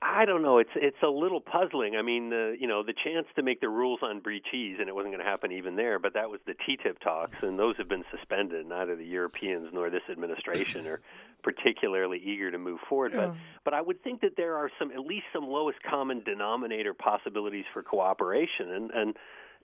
I 0.00 0.26
don't 0.26 0.42
know. 0.42 0.58
It's 0.58 0.70
it's 0.76 1.02
a 1.02 1.08
little 1.08 1.40
puzzling. 1.40 1.96
I 1.96 2.02
mean, 2.02 2.28
the 2.28 2.56
you 2.60 2.68
know 2.68 2.82
the 2.82 2.92
chance 2.92 3.26
to 3.36 3.42
make 3.42 3.60
the 3.60 3.70
rules 3.70 4.00
on 4.02 4.20
brie 4.20 4.42
cheese, 4.50 4.76
and 4.78 4.88
it 4.88 4.94
wasn't 4.94 5.14
going 5.14 5.24
to 5.24 5.30
happen 5.30 5.50
even 5.50 5.76
there. 5.76 5.98
But 5.98 6.12
that 6.14 6.30
was 6.30 6.40
the 6.46 6.52
TTIP 6.52 6.98
talks, 7.00 7.36
and 7.42 7.58
those 7.58 7.76
have 7.78 7.88
been 7.88 8.04
suspended. 8.10 8.66
Neither 8.66 8.96
the 8.96 9.04
Europeans 9.04 9.68
nor 9.72 9.88
this 9.88 10.02
administration 10.10 10.86
are 10.86 11.00
particularly 11.44 12.20
eager 12.24 12.50
to 12.50 12.58
move 12.58 12.80
forward. 12.88 13.12
Yeah. 13.14 13.26
But 13.26 13.36
but 13.64 13.74
I 13.74 13.80
would 13.80 14.02
think 14.02 14.22
that 14.22 14.32
there 14.36 14.56
are 14.56 14.70
some 14.78 14.90
at 14.90 15.00
least 15.00 15.26
some 15.32 15.46
lowest 15.46 15.78
common 15.88 16.22
denominator 16.24 16.94
possibilities 16.94 17.66
for 17.72 17.82
cooperation, 17.82 18.70
and 18.70 18.90
and 18.90 19.14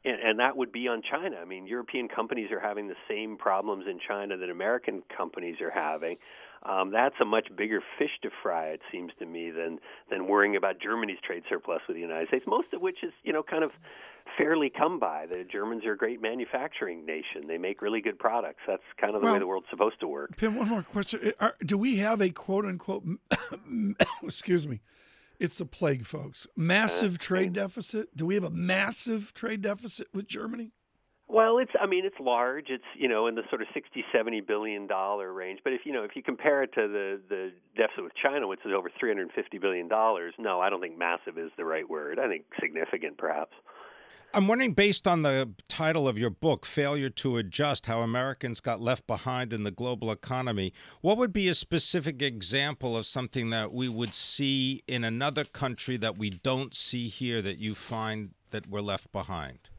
and, 0.03 0.39
that 0.39 0.57
would 0.57 0.73
be 0.73 0.89
on 0.89 1.03
China. 1.03 1.37
I 1.37 1.45
mean, 1.45 1.67
European 1.67 2.09
companies 2.09 2.51
are 2.53 2.61
having 2.61 2.89
the 2.89 2.95
same 3.07 3.37
problems 3.37 3.85
in 3.87 3.99
China 4.07 4.39
that 4.39 4.49
American 4.49 5.03
companies 5.15 5.61
are 5.61 5.71
having 5.71 6.17
um, 6.63 6.91
that's 6.91 7.15
a 7.21 7.25
much 7.25 7.49
bigger 7.57 7.81
fish 7.99 8.11
to 8.23 8.31
fry, 8.43 8.67
it 8.69 8.81
seems 8.93 9.13
to 9.19 9.27
me, 9.27 9.51
than 9.51 9.79
than 10.11 10.27
worrying 10.27 10.57
about 10.57 10.79
Germany's 10.79 11.19
trade 11.25 11.43
surplus 11.49 11.81
with 11.89 11.97
the 11.97 12.03
United 12.03 12.29
States. 12.29 12.45
Most 12.47 12.73
of 12.75 12.83
which 12.83 12.99
is, 13.03 13.13
you 13.25 13.33
know, 13.33 13.43
kind 13.43 13.65
of 13.65 13.71
fairly 14.37 14.71
come 14.71 14.99
by. 14.99 15.27
The 15.27 15.45
Germans 15.51 15.85
are 15.85 15.93
a 15.93 15.97
great 15.97 16.21
manufacturing 16.21 17.05
nation. 17.07 17.47
They 17.47 17.59
make 17.59 17.83
really 17.83 18.01
good 18.01 18.19
products. 18.19 18.61
That's 18.67 18.83
kind 19.01 19.15
of 19.15 19.21
the 19.21 19.25
well, 19.25 19.35
way 19.35 19.39
the 19.39 19.47
world's 19.47 19.67
supposed 19.71 20.01
to 20.01 20.09
work. 20.09 20.37
Pimm, 20.37 20.57
one 20.57 20.69
more 20.69 20.83
question: 20.83 21.33
Are, 21.41 21.55
Do 21.65 21.79
we 21.79 21.97
have 21.97 22.21
a 22.21 22.31
quote 22.31 22.65
unquote? 22.65 23.05
excuse 24.23 24.67
me. 24.67 24.81
It's 25.39 25.59
a 25.59 25.67
plague, 25.67 26.05
folks. 26.05 26.47
Massive 26.55 27.15
uh, 27.15 27.19
trade 27.19 27.55
deficit. 27.55 28.15
Do 28.15 28.27
we 28.27 28.35
have 28.35 28.45
a 28.45 28.51
massive 28.51 29.33
trade 29.33 29.63
deficit 29.63 30.09
with 30.13 30.27
Germany? 30.27 30.73
Well, 31.33 31.59
it's 31.59 31.71
I 31.81 31.87
mean 31.87 32.05
it's 32.05 32.19
large. 32.19 32.67
It's 32.71 32.85
you 32.99 33.09
know 33.09 33.29
in 33.29 33.37
the 33.37 33.43
sort 33.51 33.63
of 33.63 33.69
60 33.73 34.05
70 34.13 34.41
billion 34.41 34.89
dollar 34.89 35.33
range. 35.33 35.61
But 35.63 35.73
if 35.73 35.83
you 35.85 35.93
know 35.93 36.03
if 36.03 36.17
you 36.17 36.23
compare 36.23 36.63
it 36.65 36.75
to 36.75 36.89
the 36.89 37.21
the 37.29 37.53
deficit 37.77 38.03
with 38.03 38.13
China, 38.21 38.49
which 38.49 38.61
is 38.67 38.73
over 38.77 38.91
350 38.99 39.59
billion 39.59 39.87
dollars, 39.87 40.35
no, 40.39 40.61
I 40.61 40.71
don't 40.71 40.81
think 40.81 40.99
massive 40.99 41.39
is 41.39 41.51
the 41.57 41.65
right 41.65 41.89
word. 41.89 42.19
I 42.19 42.29
think 42.29 42.45
significant 42.61 43.17
perhaps. 43.17 43.53
I'm 44.33 44.47
wondering, 44.47 44.75
based 44.75 45.09
on 45.09 45.23
the 45.23 45.51
title 45.67 46.07
of 46.07 46.17
your 46.17 46.31
book, 46.31 46.65
Failure 46.65 47.11
to 47.11 47.37
Adjust 47.37 47.87
How 47.87 48.03
Americans 48.03 48.61
Got 48.61 48.81
Left 48.81 49.05
Behind 49.09 49.53
in 49.53 49.65
the 49.65 49.73
Global 49.73 50.13
Economy, 50.13 50.73
what 51.01 51.19
would 51.19 51.33
be 51.33 51.49
a 51.49 51.55
specific 51.55 52.23
example 52.23 52.97
of 52.97 53.07
something 53.07 53.51
that 53.51 53.73
we 53.73 53.89
would 53.89 54.15
see 54.15 54.85
in 54.87 55.03
another 55.03 55.45
country 55.45 55.97
that 55.97 56.17
we 56.17 56.31
don't 56.31 56.75
see 56.75 57.09
here 57.09 57.43
that 57.43 57.59
you 57.59 57.75
find 57.75 58.31
that 58.53 58.69
we're 58.69 58.81
left 58.81 59.11
behind? 59.11 59.70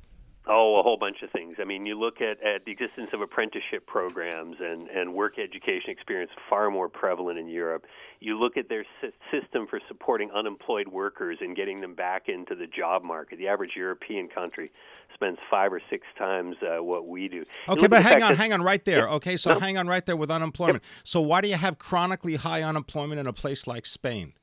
Oh, 0.47 0.79
a 0.79 0.83
whole 0.83 0.97
bunch 0.97 1.21
of 1.21 1.29
things. 1.29 1.57
I 1.61 1.65
mean, 1.65 1.85
you 1.85 1.99
look 1.99 2.19
at, 2.19 2.43
at 2.43 2.65
the 2.65 2.71
existence 2.71 3.09
of 3.13 3.21
apprenticeship 3.21 3.85
programs 3.85 4.57
and, 4.59 4.87
and 4.87 5.13
work 5.13 5.37
education 5.37 5.91
experience 5.91 6.31
far 6.49 6.71
more 6.71 6.89
prevalent 6.89 7.37
in 7.37 7.47
Europe. 7.47 7.85
You 8.19 8.39
look 8.39 8.57
at 8.57 8.67
their 8.67 8.83
system 9.31 9.67
for 9.67 9.79
supporting 9.87 10.31
unemployed 10.31 10.87
workers 10.87 11.37
and 11.41 11.55
getting 11.55 11.79
them 11.79 11.93
back 11.93 12.27
into 12.27 12.55
the 12.55 12.65
job 12.65 13.03
market. 13.05 13.37
The 13.37 13.47
average 13.49 13.73
European 13.75 14.29
country 14.29 14.71
spends 15.13 15.37
five 15.49 15.71
or 15.71 15.81
six 15.91 16.07
times 16.17 16.55
uh, 16.63 16.83
what 16.83 17.07
we 17.07 17.27
do. 17.27 17.45
Okay, 17.69 17.87
but 17.87 18.01
hang 18.01 18.23
on, 18.23 18.35
hang 18.35 18.51
on 18.51 18.63
right 18.63 18.83
there. 18.83 19.07
Yeah, 19.07 19.15
okay, 19.15 19.37
so 19.37 19.53
no, 19.53 19.59
hang 19.59 19.77
on 19.77 19.87
right 19.87 20.05
there 20.05 20.17
with 20.17 20.31
unemployment. 20.31 20.83
Yep. 20.83 21.01
So 21.03 21.21
why 21.21 21.41
do 21.41 21.49
you 21.49 21.55
have 21.55 21.77
chronically 21.77 22.35
high 22.35 22.63
unemployment 22.63 23.19
in 23.19 23.27
a 23.27 23.33
place 23.33 23.67
like 23.67 23.85
Spain? 23.85 24.33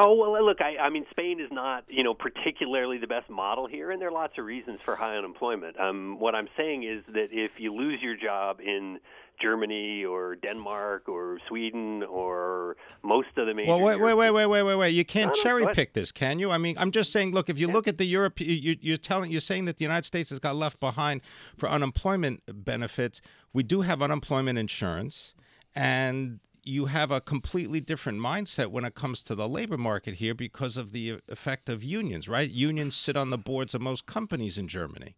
Oh 0.00 0.14
well, 0.14 0.46
look, 0.46 0.60
I, 0.60 0.80
I 0.80 0.90
mean, 0.90 1.04
Spain 1.10 1.40
is 1.40 1.50
not, 1.50 1.82
you 1.88 2.04
know, 2.04 2.14
particularly 2.14 2.98
the 2.98 3.08
best 3.08 3.28
model 3.28 3.66
here, 3.66 3.90
and 3.90 4.00
there 4.00 4.08
are 4.08 4.12
lots 4.12 4.34
of 4.38 4.44
reasons 4.44 4.78
for 4.84 4.94
high 4.94 5.16
unemployment. 5.16 5.78
Um, 5.78 6.20
what 6.20 6.36
I'm 6.36 6.46
saying 6.56 6.84
is 6.84 7.02
that 7.12 7.28
if 7.32 7.50
you 7.58 7.74
lose 7.74 7.98
your 8.00 8.16
job 8.16 8.60
in 8.60 9.00
Germany 9.42 10.04
or 10.04 10.36
Denmark 10.36 11.08
or 11.08 11.38
Sweden 11.48 12.04
or 12.04 12.76
most 13.02 13.28
of 13.36 13.46
the 13.46 13.54
major. 13.54 13.70
Well, 13.70 13.80
wait, 13.80 14.00
wait, 14.00 14.14
wait, 14.14 14.30
wait, 14.30 14.46
wait, 14.46 14.62
wait, 14.62 14.76
wait. 14.76 14.90
You 14.90 15.04
can't 15.04 15.34
cherry 15.34 15.66
pick 15.74 15.94
this, 15.94 16.12
can 16.12 16.38
you? 16.38 16.50
I 16.50 16.58
mean, 16.58 16.76
I'm 16.78 16.92
just 16.92 17.10
saying. 17.12 17.32
Look, 17.32 17.48
if 17.48 17.58
you 17.58 17.66
yeah. 17.66 17.74
look 17.74 17.88
at 17.88 17.98
the 17.98 18.06
Europe, 18.06 18.40
you, 18.40 18.76
you're 18.80 18.96
telling, 18.96 19.32
you're 19.32 19.40
saying 19.40 19.64
that 19.64 19.78
the 19.78 19.84
United 19.84 20.04
States 20.04 20.30
has 20.30 20.38
got 20.38 20.54
left 20.54 20.78
behind 20.80 21.22
for 21.56 21.68
unemployment 21.68 22.42
benefits. 22.64 23.20
We 23.52 23.64
do 23.64 23.80
have 23.80 24.00
unemployment 24.00 24.58
insurance, 24.60 25.34
and 25.74 26.38
you 26.68 26.86
have 26.86 27.10
a 27.10 27.20
completely 27.20 27.80
different 27.80 28.20
mindset 28.20 28.70
when 28.70 28.84
it 28.84 28.94
comes 28.94 29.22
to 29.22 29.34
the 29.34 29.48
labor 29.48 29.78
market 29.78 30.14
here 30.14 30.34
because 30.34 30.76
of 30.76 30.92
the 30.92 31.18
effect 31.28 31.68
of 31.68 31.82
unions, 31.82 32.28
right? 32.28 32.50
Unions 32.50 32.94
sit 32.94 33.16
on 33.16 33.30
the 33.30 33.38
boards 33.38 33.74
of 33.74 33.80
most 33.80 34.06
companies 34.06 34.58
in 34.58 34.68
Germany. 34.68 35.16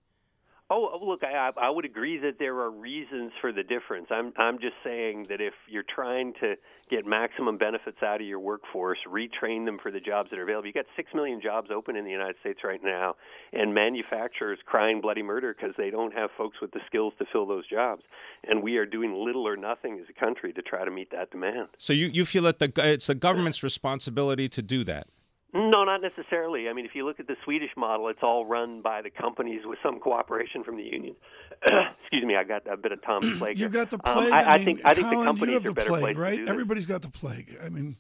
Oh, 0.73 0.89
oh, 0.93 1.05
look, 1.05 1.23
I, 1.25 1.51
I 1.61 1.69
would 1.69 1.85
agree 1.85 2.19
that 2.19 2.39
there 2.39 2.57
are 2.61 2.71
reasons 2.71 3.33
for 3.41 3.53
the 3.53 3.65
difference. 3.65 4.07
I'm 4.11 4.33
I'm 4.37 4.61
just 4.61 4.77
saying 4.85 5.27
that 5.29 5.41
if 5.41 5.55
you're 5.69 5.85
trying 5.93 6.33
to 6.41 6.55
get 6.89 7.05
maximum 7.05 7.59
benefits 7.59 7.99
out 8.05 8.21
of 8.21 8.27
your 8.27 8.39
workforce, 8.39 8.99
retrain 9.09 9.65
them 9.65 9.79
for 9.83 9.91
the 9.91 9.99
jobs 9.99 10.31
that 10.31 10.39
are 10.39 10.45
available. 10.45 10.67
You've 10.67 10.77
got 10.77 10.87
six 10.95 11.11
million 11.13 11.41
jobs 11.43 11.71
open 11.75 11.97
in 11.97 12.05
the 12.05 12.11
United 12.13 12.37
States 12.39 12.61
right 12.63 12.81
now, 12.85 13.17
and 13.53 13.75
manufacturers 13.75 14.61
crying 14.65 15.01
bloody 15.01 15.25
murder 15.25 15.53
because 15.53 15.75
they 15.77 15.91
don't 15.91 16.15
have 16.15 16.31
folks 16.39 16.59
with 16.63 16.71
the 16.71 16.81
skills 16.87 17.15
to 17.19 17.25
fill 17.33 17.47
those 17.47 17.69
jobs. 17.69 18.03
And 18.47 18.63
we 18.63 18.77
are 18.77 18.87
doing 18.87 19.13
little 19.13 19.49
or 19.49 19.57
nothing 19.57 19.99
as 20.01 20.07
a 20.09 20.19
country 20.21 20.53
to 20.53 20.63
try 20.63 20.85
to 20.85 20.91
meet 20.93 21.11
that 21.11 21.33
demand. 21.33 21.71
So 21.79 21.93
you 21.93 22.07
you 22.07 22.25
feel 22.25 22.45
that 22.45 22.61
the 22.61 22.73
it's 22.77 23.09
the 23.09 23.17
government's 23.17 23.65
responsibility 23.65 24.49
to 24.51 24.63
do 24.63 24.85
that. 24.85 25.09
No, 25.53 25.83
not 25.85 26.01
necessarily. 26.01 26.69
I 26.69 26.73
mean, 26.73 26.85
if 26.85 26.93
you 26.95 27.05
look 27.05 27.19
at 27.19 27.27
the 27.27 27.35
Swedish 27.45 27.71
model, 27.77 28.09
it's 28.09 28.21
all 28.23 28.47
run 28.47 28.83
by 28.83 29.03
the 29.03 29.11
companies 29.11 29.63
with 29.65 29.79
some 29.83 29.99
cooperation 29.99 30.63
from 30.63 30.77
the 30.77 30.85
union. 30.85 31.17
Excuse 32.03 32.25
me, 32.25 32.37
I 32.37 32.45
got 32.45 32.73
a 32.73 32.77
bit 32.77 32.93
of 32.93 33.03
Tom's 33.03 33.37
plague. 33.39 33.59
You 33.59 33.69
got 33.69 33.91
the 33.91 33.99
um, 34.05 34.15
plague. 34.15 34.33
Um, 34.33 34.39
I, 34.39 34.45
I, 34.45 34.57
mean, 34.59 34.65
think 34.65 34.81
I 34.85 34.95
think 34.95 35.09
Colin, 35.09 35.19
the 35.19 35.25
companies 35.25 35.49
you 35.49 35.55
have 35.55 35.67
are 35.67 35.73
better 35.73 35.89
plague, 35.89 36.19
right? 36.19 36.49
Everybody's 36.49 36.87
got 36.87 37.03
the 37.03 37.09
plague. 37.09 37.59
I 37.63 37.69
mean, 37.69 37.97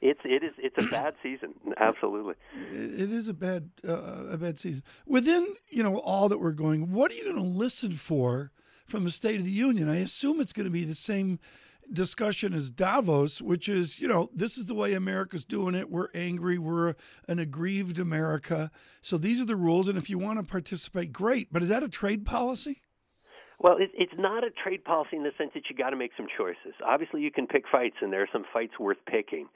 it's 0.00 0.20
it 0.24 0.42
is 0.42 0.52
it's 0.56 0.76
a 0.78 0.88
bad 0.90 1.14
season. 1.22 1.54
Absolutely, 1.76 2.34
it 2.72 3.12
is 3.12 3.28
a 3.28 3.34
bad 3.34 3.70
uh, 3.86 4.28
a 4.30 4.38
bad 4.38 4.58
season. 4.58 4.82
Within 5.06 5.54
you 5.68 5.82
know 5.82 5.98
all 5.98 6.30
that 6.30 6.38
we're 6.38 6.52
going, 6.52 6.92
what 6.92 7.10
are 7.10 7.14
you 7.14 7.24
going 7.24 7.36
to 7.36 7.42
listen 7.42 7.92
for 7.92 8.52
from 8.86 9.04
the 9.04 9.10
State 9.10 9.38
of 9.38 9.44
the 9.44 9.50
Union? 9.50 9.88
I 9.88 9.98
assume 9.98 10.40
it's 10.40 10.54
going 10.54 10.64
to 10.64 10.70
be 10.70 10.84
the 10.84 10.94
same 10.94 11.38
discussion 11.92 12.52
is 12.52 12.70
Davos, 12.70 13.40
which 13.42 13.68
is, 13.68 14.00
you 14.00 14.08
know, 14.08 14.30
this 14.34 14.56
is 14.58 14.66
the 14.66 14.74
way 14.74 14.94
America's 14.94 15.44
doing 15.44 15.74
it. 15.74 15.90
We're 15.90 16.08
angry. 16.14 16.58
We're 16.58 16.94
an 17.28 17.38
aggrieved 17.38 17.98
America. 17.98 18.70
So 19.00 19.18
these 19.18 19.40
are 19.40 19.44
the 19.44 19.56
rules. 19.56 19.88
And 19.88 19.98
if 19.98 20.08
you 20.10 20.18
want 20.18 20.38
to 20.38 20.44
participate, 20.44 21.12
great. 21.12 21.52
But 21.52 21.62
is 21.62 21.68
that 21.68 21.82
a 21.82 21.88
trade 21.88 22.24
policy? 22.24 22.82
Well, 23.58 23.76
it, 23.78 23.90
it's 23.94 24.12
not 24.18 24.44
a 24.44 24.50
trade 24.50 24.84
policy 24.84 25.16
in 25.16 25.22
the 25.22 25.30
sense 25.38 25.52
that 25.54 25.64
you 25.70 25.76
got 25.76 25.90
to 25.90 25.96
make 25.96 26.10
some 26.16 26.26
choices. 26.36 26.74
Obviously, 26.84 27.22
you 27.22 27.30
can 27.30 27.46
pick 27.46 27.64
fights, 27.70 27.96
and 28.00 28.12
there 28.12 28.22
are 28.22 28.28
some 28.32 28.44
fights 28.52 28.78
worth 28.78 28.98
picking. 29.06 29.48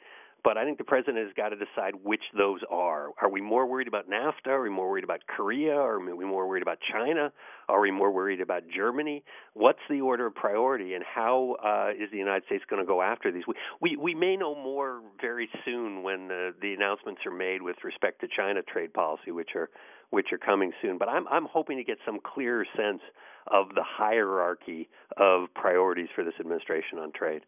But 0.45 0.57
I 0.57 0.65
think 0.65 0.79
the 0.79 0.85
president 0.85 1.19
has 1.19 1.35
got 1.37 1.49
to 1.49 1.57
decide 1.57 1.95
which 2.05 2.23
those 2.37 2.61
are. 2.71 3.11
Are 3.21 3.29
we 3.31 3.41
more 3.41 3.67
worried 3.67 3.89
about 3.89 4.09
NAFTA? 4.09 4.47
Are 4.49 4.63
we 4.63 4.71
more 4.71 4.89
worried 4.89 5.05
about 5.05 5.21
Korea? 5.27 5.75
Are 5.75 5.99
we 5.99 6.25
more 6.25 6.47
worried 6.47 6.63
about 6.63 6.79
China? 6.93 7.33
Are 7.69 7.81
we 7.81 7.91
more 7.91 8.13
worried 8.13 8.41
about 8.41 8.63
Germany? 8.75 9.25
What's 9.55 9.81
the 9.91 10.01
order 10.01 10.27
of 10.27 10.35
priority, 10.35 10.95
and 10.95 11.05
how 11.05 11.57
uh, 11.63 11.91
is 11.91 12.11
the 12.11 12.19
United 12.19 12.47
States 12.47 12.65
going 12.71 12.81
to 12.81 12.87
go 12.87 13.03
after 13.03 13.33
these? 13.33 13.43
We, 13.47 13.55
we 13.81 13.97
we 13.97 14.15
may 14.15 14.37
know 14.37 14.55
more 14.55 15.03
very 15.21 15.51
soon 15.65 16.03
when 16.03 16.29
the 16.29 16.55
the 16.63 16.73
announcements 16.73 17.23
are 17.27 17.35
made 17.35 17.61
with 17.61 17.77
respect 17.83 18.21
to 18.21 18.29
China 18.35 18.63
trade 18.63 18.95
policy, 18.95 19.33
which 19.33 19.51
are 19.55 19.69
which 20.11 20.33
are 20.33 20.39
coming 20.39 20.73
soon. 20.81 20.99
But 20.99 21.09
I'm 21.09 21.27
I'm 21.29 21.47
hoping 21.47 21.77
to 21.79 21.85
get 21.85 21.99
some 22.07 22.21
clearer 22.25 22.65
sense 22.77 23.03
of 23.51 23.75
the 23.75 23.85
hierarchy 23.85 24.89
of 25.17 25.53
priorities 25.55 26.09
for 26.15 26.25
this 26.25 26.35
administration 26.41 26.99
on 26.99 27.13
trade. 27.13 27.43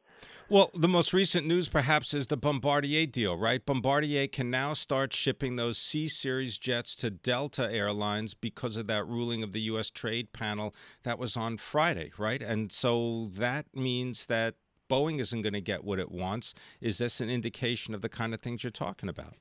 Well, 0.48 0.70
the 0.74 0.88
most 0.88 1.12
recent 1.12 1.46
news 1.46 1.68
perhaps 1.68 2.12
is 2.12 2.26
the 2.26 2.36
Bombardier 2.36 3.06
deal, 3.06 3.36
right? 3.36 3.64
Bombardier 3.64 4.26
can 4.26 4.50
now 4.50 4.74
start 4.74 5.12
shipping 5.12 5.54
those 5.54 5.78
C 5.78 6.08
series 6.08 6.58
jets 6.58 6.96
to 6.96 7.10
Delta 7.10 7.70
Airlines 7.72 8.34
because 8.34 8.76
of 8.76 8.88
that 8.88 9.06
ruling 9.06 9.44
of 9.44 9.52
the 9.52 9.60
US 9.62 9.90
trade 9.90 10.32
panel 10.32 10.74
that 11.04 11.18
was 11.20 11.36
on 11.36 11.56
Friday, 11.56 12.10
right? 12.18 12.42
And 12.42 12.72
so 12.72 13.30
that 13.34 13.66
means 13.74 14.26
that 14.26 14.56
Boeing 14.90 15.20
isn't 15.20 15.42
going 15.42 15.52
to 15.52 15.60
get 15.60 15.84
what 15.84 16.00
it 16.00 16.10
wants. 16.10 16.52
Is 16.80 16.98
this 16.98 17.20
an 17.20 17.30
indication 17.30 17.94
of 17.94 18.02
the 18.02 18.08
kind 18.08 18.34
of 18.34 18.40
things 18.40 18.64
you're 18.64 18.72
talking 18.72 19.08
about? 19.08 19.36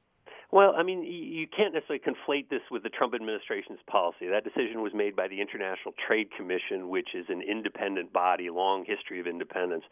Well, 0.52 0.74
I 0.76 0.82
mean, 0.82 1.04
you 1.04 1.46
can't 1.48 1.76
necessarily 1.76 2.02
conflate 2.02 2.50
this 2.50 2.62
with 2.72 2.82
the 2.82 2.90
Trump 2.90 3.14
administration's 3.14 3.80
policy. 3.86 4.28
That 4.28 4.44
decision 4.44 4.82
was 4.82 4.94
made 4.96 5.16
by 5.16 5.28
the 5.28 5.42
International 5.42 5.94
Trade 6.08 6.30
Commission, 6.36 6.90
which 6.90 7.10
is 7.14 7.26
an 7.30 7.44
independent 7.44 8.12
body, 8.12 8.50
long 8.50 8.84
history 8.84 9.20
of 9.20 9.28
independence. 9.28 9.84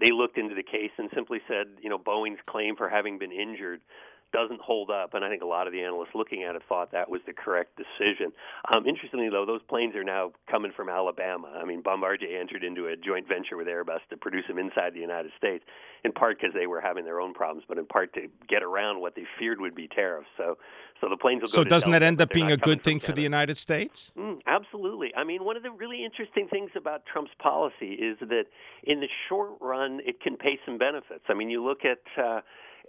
They 0.00 0.10
looked 0.10 0.36
into 0.36 0.56
the 0.56 0.64
case 0.64 0.90
and 0.98 1.10
simply 1.14 1.38
said, 1.46 1.66
you 1.80 1.88
know, 1.88 1.98
Boeing's 1.98 2.40
claim 2.46 2.74
for 2.74 2.88
having 2.88 3.18
been 3.20 3.30
injured 3.30 3.82
doesn't 4.32 4.60
hold 4.60 4.90
up, 4.90 5.14
and 5.14 5.24
I 5.24 5.28
think 5.28 5.42
a 5.42 5.46
lot 5.46 5.66
of 5.66 5.72
the 5.72 5.82
analysts 5.82 6.14
looking 6.14 6.44
at 6.44 6.54
it 6.54 6.62
thought 6.68 6.92
that 6.92 7.10
was 7.10 7.20
the 7.26 7.32
correct 7.32 7.76
decision. 7.76 8.32
Um, 8.72 8.86
interestingly, 8.86 9.28
though, 9.28 9.44
those 9.46 9.62
planes 9.68 9.94
are 9.96 10.04
now 10.04 10.32
coming 10.50 10.72
from 10.74 10.88
Alabama. 10.88 11.52
I 11.60 11.64
mean, 11.64 11.82
Bombardier 11.82 12.38
entered 12.38 12.64
into 12.64 12.86
a 12.86 12.96
joint 12.96 13.26
venture 13.28 13.56
with 13.56 13.66
Airbus 13.66 14.00
to 14.10 14.16
produce 14.16 14.46
them 14.48 14.58
inside 14.58 14.94
the 14.94 15.00
United 15.00 15.32
States, 15.36 15.64
in 16.04 16.12
part 16.12 16.38
because 16.38 16.54
they 16.54 16.66
were 16.66 16.80
having 16.80 17.04
their 17.04 17.20
own 17.20 17.34
problems, 17.34 17.64
but 17.68 17.78
in 17.78 17.86
part 17.86 18.12
to 18.14 18.28
get 18.48 18.62
around 18.62 19.00
what 19.00 19.14
they 19.14 19.24
feared 19.38 19.60
would 19.60 19.74
be 19.74 19.88
tariffs. 19.88 20.28
So, 20.36 20.58
so 21.00 21.08
the 21.08 21.16
planes 21.16 21.42
will 21.42 21.48
go. 21.48 21.54
So 21.54 21.64
doesn't 21.64 21.90
Delta, 21.90 22.04
that 22.04 22.06
end 22.06 22.20
up 22.20 22.30
being 22.30 22.52
a 22.52 22.56
good 22.56 22.82
thing 22.82 23.00
for 23.00 23.12
the 23.12 23.22
United 23.22 23.58
States? 23.58 24.12
Mm, 24.18 24.40
absolutely. 24.46 25.12
I 25.16 25.24
mean, 25.24 25.44
one 25.44 25.56
of 25.56 25.62
the 25.62 25.70
really 25.72 26.04
interesting 26.04 26.48
things 26.48 26.70
about 26.76 27.02
Trump's 27.10 27.32
policy 27.42 27.92
is 27.92 28.18
that 28.20 28.44
in 28.84 29.00
the 29.00 29.08
short 29.28 29.52
run, 29.60 30.00
it 30.04 30.20
can 30.20 30.36
pay 30.36 30.58
some 30.64 30.78
benefits. 30.78 31.24
I 31.28 31.34
mean, 31.34 31.50
you 31.50 31.64
look 31.64 31.80
at. 31.84 32.22
Uh, 32.22 32.40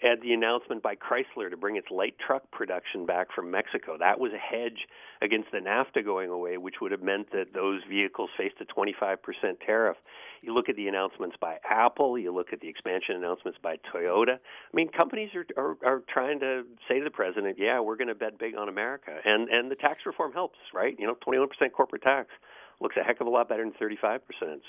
at 0.03 0.21
the 0.21 0.33
announcement 0.33 0.81
by 0.81 0.95
Chrysler 0.95 1.49
to 1.49 1.57
bring 1.57 1.75
its 1.75 1.87
light 1.91 2.15
truck 2.25 2.49
production 2.51 3.05
back 3.05 3.27
from 3.33 3.51
Mexico. 3.51 3.97
That 3.99 4.19
was 4.19 4.31
a 4.33 4.37
hedge 4.37 4.87
against 5.21 5.51
the 5.51 5.59
NAFTA 5.59 6.03
going 6.03 6.29
away, 6.29 6.57
which 6.57 6.75
would 6.81 6.91
have 6.91 7.03
meant 7.03 7.31
that 7.31 7.53
those 7.53 7.81
vehicles 7.89 8.29
faced 8.37 8.55
a 8.61 8.65
25% 8.65 9.17
tariff. 9.65 9.97
You 10.41 10.55
look 10.55 10.69
at 10.69 10.75
the 10.75 10.87
announcements 10.87 11.35
by 11.39 11.57
Apple, 11.69 12.17
you 12.17 12.33
look 12.33 12.51
at 12.51 12.61
the 12.61 12.67
expansion 12.67 13.15
announcements 13.15 13.59
by 13.61 13.77
Toyota. 13.93 14.35
I 14.35 14.75
mean, 14.75 14.89
companies 14.89 15.29
are 15.35 15.45
are, 15.55 15.77
are 15.85 16.01
trying 16.11 16.39
to 16.39 16.63
say 16.87 16.97
to 16.97 17.03
the 17.03 17.11
president, 17.11 17.57
"Yeah, 17.59 17.79
we're 17.79 17.97
going 17.97 18.07
to 18.07 18.15
bet 18.15 18.39
big 18.39 18.55
on 18.55 18.67
America," 18.67 19.19
and 19.23 19.49
and 19.49 19.69
the 19.69 19.75
tax 19.75 19.99
reform 20.05 20.33
helps, 20.33 20.57
right? 20.73 20.95
You 20.97 21.05
know, 21.05 21.15
21% 21.15 21.47
corporate 21.73 22.01
tax 22.01 22.29
looks 22.79 22.95
a 22.97 23.03
heck 23.03 23.21
of 23.21 23.27
a 23.27 23.29
lot 23.29 23.47
better 23.47 23.63
than 23.63 23.73
35%. 23.73 24.19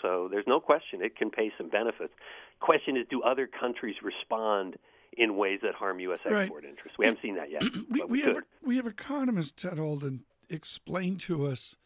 So 0.03 0.29
there's 0.31 0.47
no 0.47 0.61
question 0.61 1.03
it 1.03 1.17
can 1.17 1.31
pay 1.31 1.51
some 1.57 1.71
benefits. 1.71 2.13
Question 2.61 2.97
is, 2.97 3.07
do 3.11 3.23
other 3.23 3.47
countries 3.49 3.97
respond? 4.03 4.77
In 5.19 5.37
ways 5.37 5.61
that 5.63 5.75
harm 5.75 6.01
U.S. 6.01 6.19
export 6.25 6.63
right. 6.63 6.71
interests. 6.71 6.97
We 6.99 7.05
haven't 7.05 7.21
seen 7.21 7.37
that 7.37 7.51
yet. 7.51 7.63
we, 7.91 8.01
we, 8.01 8.05
we 8.07 8.21
have 8.23 8.37
we 8.63 8.77
have 8.77 8.87
economist 8.87 9.59
Ted 9.59 9.79
Alden 9.79 10.25
explain 10.49 11.17
to 11.19 11.47
us 11.47 11.77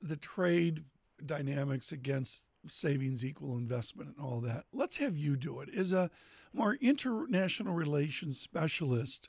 the 0.00 0.16
trade 0.16 0.84
dynamics 1.24 1.92
against 1.92 2.48
savings 2.66 3.24
equal 3.24 3.56
investment 3.56 4.14
and 4.16 4.24
all 4.24 4.40
that. 4.40 4.64
Let's 4.72 4.96
have 4.98 5.16
you 5.16 5.36
do 5.36 5.60
it. 5.60 5.68
As 5.74 5.92
a 5.92 6.10
more 6.52 6.74
international 6.80 7.74
relations 7.74 8.40
specialist, 8.40 9.28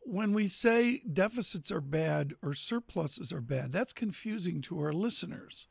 when 0.00 0.32
we 0.32 0.46
say 0.46 1.02
deficits 1.12 1.70
are 1.70 1.80
bad 1.80 2.34
or 2.42 2.54
surpluses 2.54 3.32
are 3.32 3.40
bad, 3.40 3.72
that's 3.72 3.92
confusing 3.92 4.60
to 4.62 4.80
our 4.80 4.92
listeners. 4.92 5.66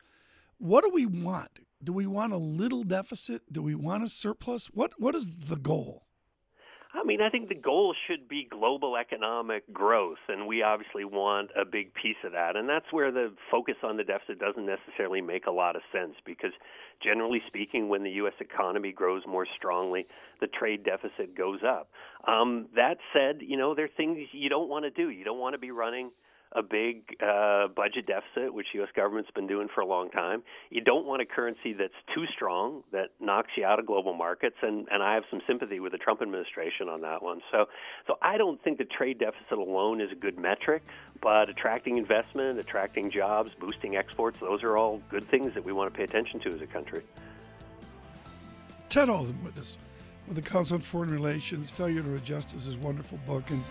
What 0.58 0.84
do 0.84 0.90
we 0.90 1.06
want? 1.06 1.60
Do 1.82 1.92
we 1.92 2.06
want 2.06 2.32
a 2.32 2.38
little 2.38 2.82
deficit? 2.84 3.50
Do 3.50 3.62
we 3.62 3.74
want 3.74 4.04
a 4.04 4.08
surplus? 4.08 4.66
What 4.66 4.92
what 4.98 5.14
is 5.14 5.48
the 5.48 5.56
goal? 5.56 6.06
I 6.92 7.04
mean, 7.04 7.20
I 7.20 7.30
think 7.30 7.48
the 7.48 7.54
goal 7.54 7.94
should 8.06 8.28
be 8.28 8.48
global 8.50 8.96
economic 8.96 9.72
growth, 9.72 10.18
and 10.28 10.48
we 10.48 10.62
obviously 10.62 11.04
want 11.04 11.50
a 11.56 11.64
big 11.64 11.94
piece 11.94 12.16
of 12.24 12.32
that. 12.32 12.56
And 12.56 12.68
that's 12.68 12.86
where 12.90 13.12
the 13.12 13.32
focus 13.48 13.76
on 13.84 13.96
the 13.96 14.02
deficit 14.02 14.40
doesn't 14.40 14.66
necessarily 14.66 15.20
make 15.20 15.46
a 15.46 15.52
lot 15.52 15.76
of 15.76 15.82
sense 15.92 16.14
because, 16.26 16.50
generally 17.02 17.42
speaking, 17.46 17.88
when 17.88 18.02
the 18.02 18.10
U.S. 18.22 18.34
economy 18.40 18.90
grows 18.90 19.22
more 19.26 19.46
strongly, 19.56 20.06
the 20.40 20.48
trade 20.48 20.84
deficit 20.84 21.36
goes 21.36 21.60
up. 21.64 21.90
Um, 22.26 22.66
that 22.74 22.98
said, 23.12 23.40
you 23.40 23.56
know, 23.56 23.74
there 23.74 23.84
are 23.84 23.96
things 23.96 24.18
you 24.32 24.48
don't 24.48 24.68
want 24.68 24.84
to 24.84 24.90
do. 24.90 25.10
You 25.10 25.24
don't 25.24 25.38
want 25.38 25.54
to 25.54 25.60
be 25.60 25.70
running 25.70 26.10
a 26.52 26.62
big 26.62 27.16
uh, 27.22 27.68
budget 27.68 28.06
deficit, 28.06 28.52
which 28.52 28.66
the 28.72 28.80
U.S. 28.80 28.88
government's 28.96 29.30
been 29.30 29.46
doing 29.46 29.68
for 29.72 29.82
a 29.82 29.86
long 29.86 30.10
time. 30.10 30.42
You 30.70 30.80
don't 30.80 31.06
want 31.06 31.22
a 31.22 31.26
currency 31.26 31.72
that's 31.72 31.94
too 32.14 32.24
strong 32.34 32.82
that 32.92 33.10
knocks 33.20 33.50
you 33.56 33.64
out 33.64 33.78
of 33.78 33.86
global 33.86 34.14
markets, 34.14 34.56
and, 34.62 34.88
and 34.90 35.02
I 35.02 35.14
have 35.14 35.22
some 35.30 35.40
sympathy 35.46 35.78
with 35.78 35.92
the 35.92 35.98
Trump 35.98 36.22
administration 36.22 36.88
on 36.88 37.02
that 37.02 37.22
one. 37.22 37.40
So, 37.52 37.66
so 38.06 38.18
I 38.20 38.36
don't 38.36 38.62
think 38.64 38.78
the 38.78 38.84
trade 38.84 39.18
deficit 39.20 39.58
alone 39.58 40.00
is 40.00 40.10
a 40.10 40.16
good 40.16 40.38
metric, 40.38 40.82
but 41.22 41.48
attracting 41.48 41.98
investment, 41.98 42.58
attracting 42.58 43.12
jobs, 43.12 43.52
boosting 43.54 43.96
exports, 43.96 44.40
those 44.40 44.64
are 44.64 44.76
all 44.76 45.00
good 45.08 45.24
things 45.24 45.54
that 45.54 45.64
we 45.64 45.72
want 45.72 45.92
to 45.92 45.96
pay 45.96 46.04
attention 46.04 46.40
to 46.40 46.48
as 46.48 46.60
a 46.60 46.66
country. 46.66 47.02
Ted 48.88 49.08
Alden 49.08 49.38
with 49.44 49.56
us 49.56 49.78
with 50.26 50.34
the 50.36 50.42
Council 50.42 50.76
on 50.76 50.80
Foreign 50.80 51.10
Relations. 51.10 51.70
Failure 51.70 52.02
to 52.02 52.14
Adjust 52.16 52.54
is 52.54 52.64
his 52.64 52.76
wonderful 52.76 53.18
book, 53.26 53.48
and 53.50 53.62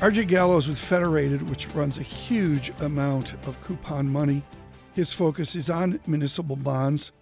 RJ 0.00 0.28
Gallo 0.28 0.54
with 0.54 0.78
Federated, 0.78 1.50
which 1.50 1.68
runs 1.74 1.98
a 1.98 2.02
huge 2.02 2.72
amount 2.80 3.34
of 3.46 3.62
coupon 3.62 4.10
money. 4.10 4.40
His 4.94 5.12
focus 5.12 5.54
is 5.54 5.68
on 5.68 6.00
municipal 6.06 6.56
bonds. 6.56 7.12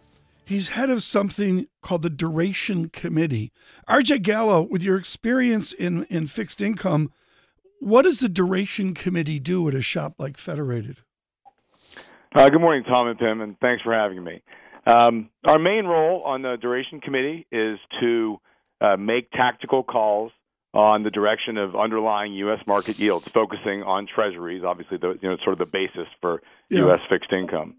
He's 0.44 0.68
head 0.68 0.88
of 0.88 1.02
something 1.02 1.66
called 1.82 2.02
the 2.02 2.08
Duration 2.08 2.88
Committee. 2.90 3.50
RJ 3.88 4.22
Gallo, 4.22 4.62
with 4.62 4.84
your 4.84 4.96
experience 4.96 5.72
in, 5.72 6.04
in 6.04 6.28
fixed 6.28 6.62
income, 6.62 7.10
what 7.80 8.02
does 8.02 8.20
the 8.20 8.28
Duration 8.28 8.94
Committee 8.94 9.40
do 9.40 9.68
at 9.68 9.74
a 9.74 9.82
shop 9.82 10.14
like 10.16 10.36
Federated? 10.36 11.00
Uh, 12.32 12.48
good 12.48 12.60
morning, 12.60 12.84
Tom 12.84 13.08
and 13.08 13.18
Pimm, 13.18 13.40
and 13.40 13.58
thanks 13.58 13.82
for 13.82 13.92
having 13.92 14.22
me. 14.22 14.40
Um, 14.86 15.30
our 15.44 15.58
main 15.58 15.84
role 15.84 16.22
on 16.22 16.42
the 16.42 16.56
Duration 16.60 17.00
Committee 17.00 17.44
is 17.50 17.80
to 18.00 18.36
uh, 18.80 18.96
make 18.96 19.32
tactical 19.32 19.82
calls 19.82 20.30
on 20.74 21.02
the 21.02 21.10
direction 21.10 21.56
of 21.56 21.74
underlying 21.74 22.32
U.S. 22.34 22.60
market 22.66 22.98
yields, 22.98 23.26
focusing 23.32 23.82
on 23.82 24.06
treasuries, 24.06 24.62
obviously, 24.64 24.98
the, 24.98 25.18
you 25.20 25.28
know, 25.28 25.36
sort 25.42 25.52
of 25.52 25.58
the 25.58 25.66
basis 25.66 26.08
for 26.20 26.42
yeah. 26.68 26.80
U.S. 26.80 27.00
fixed 27.08 27.32
income. 27.32 27.76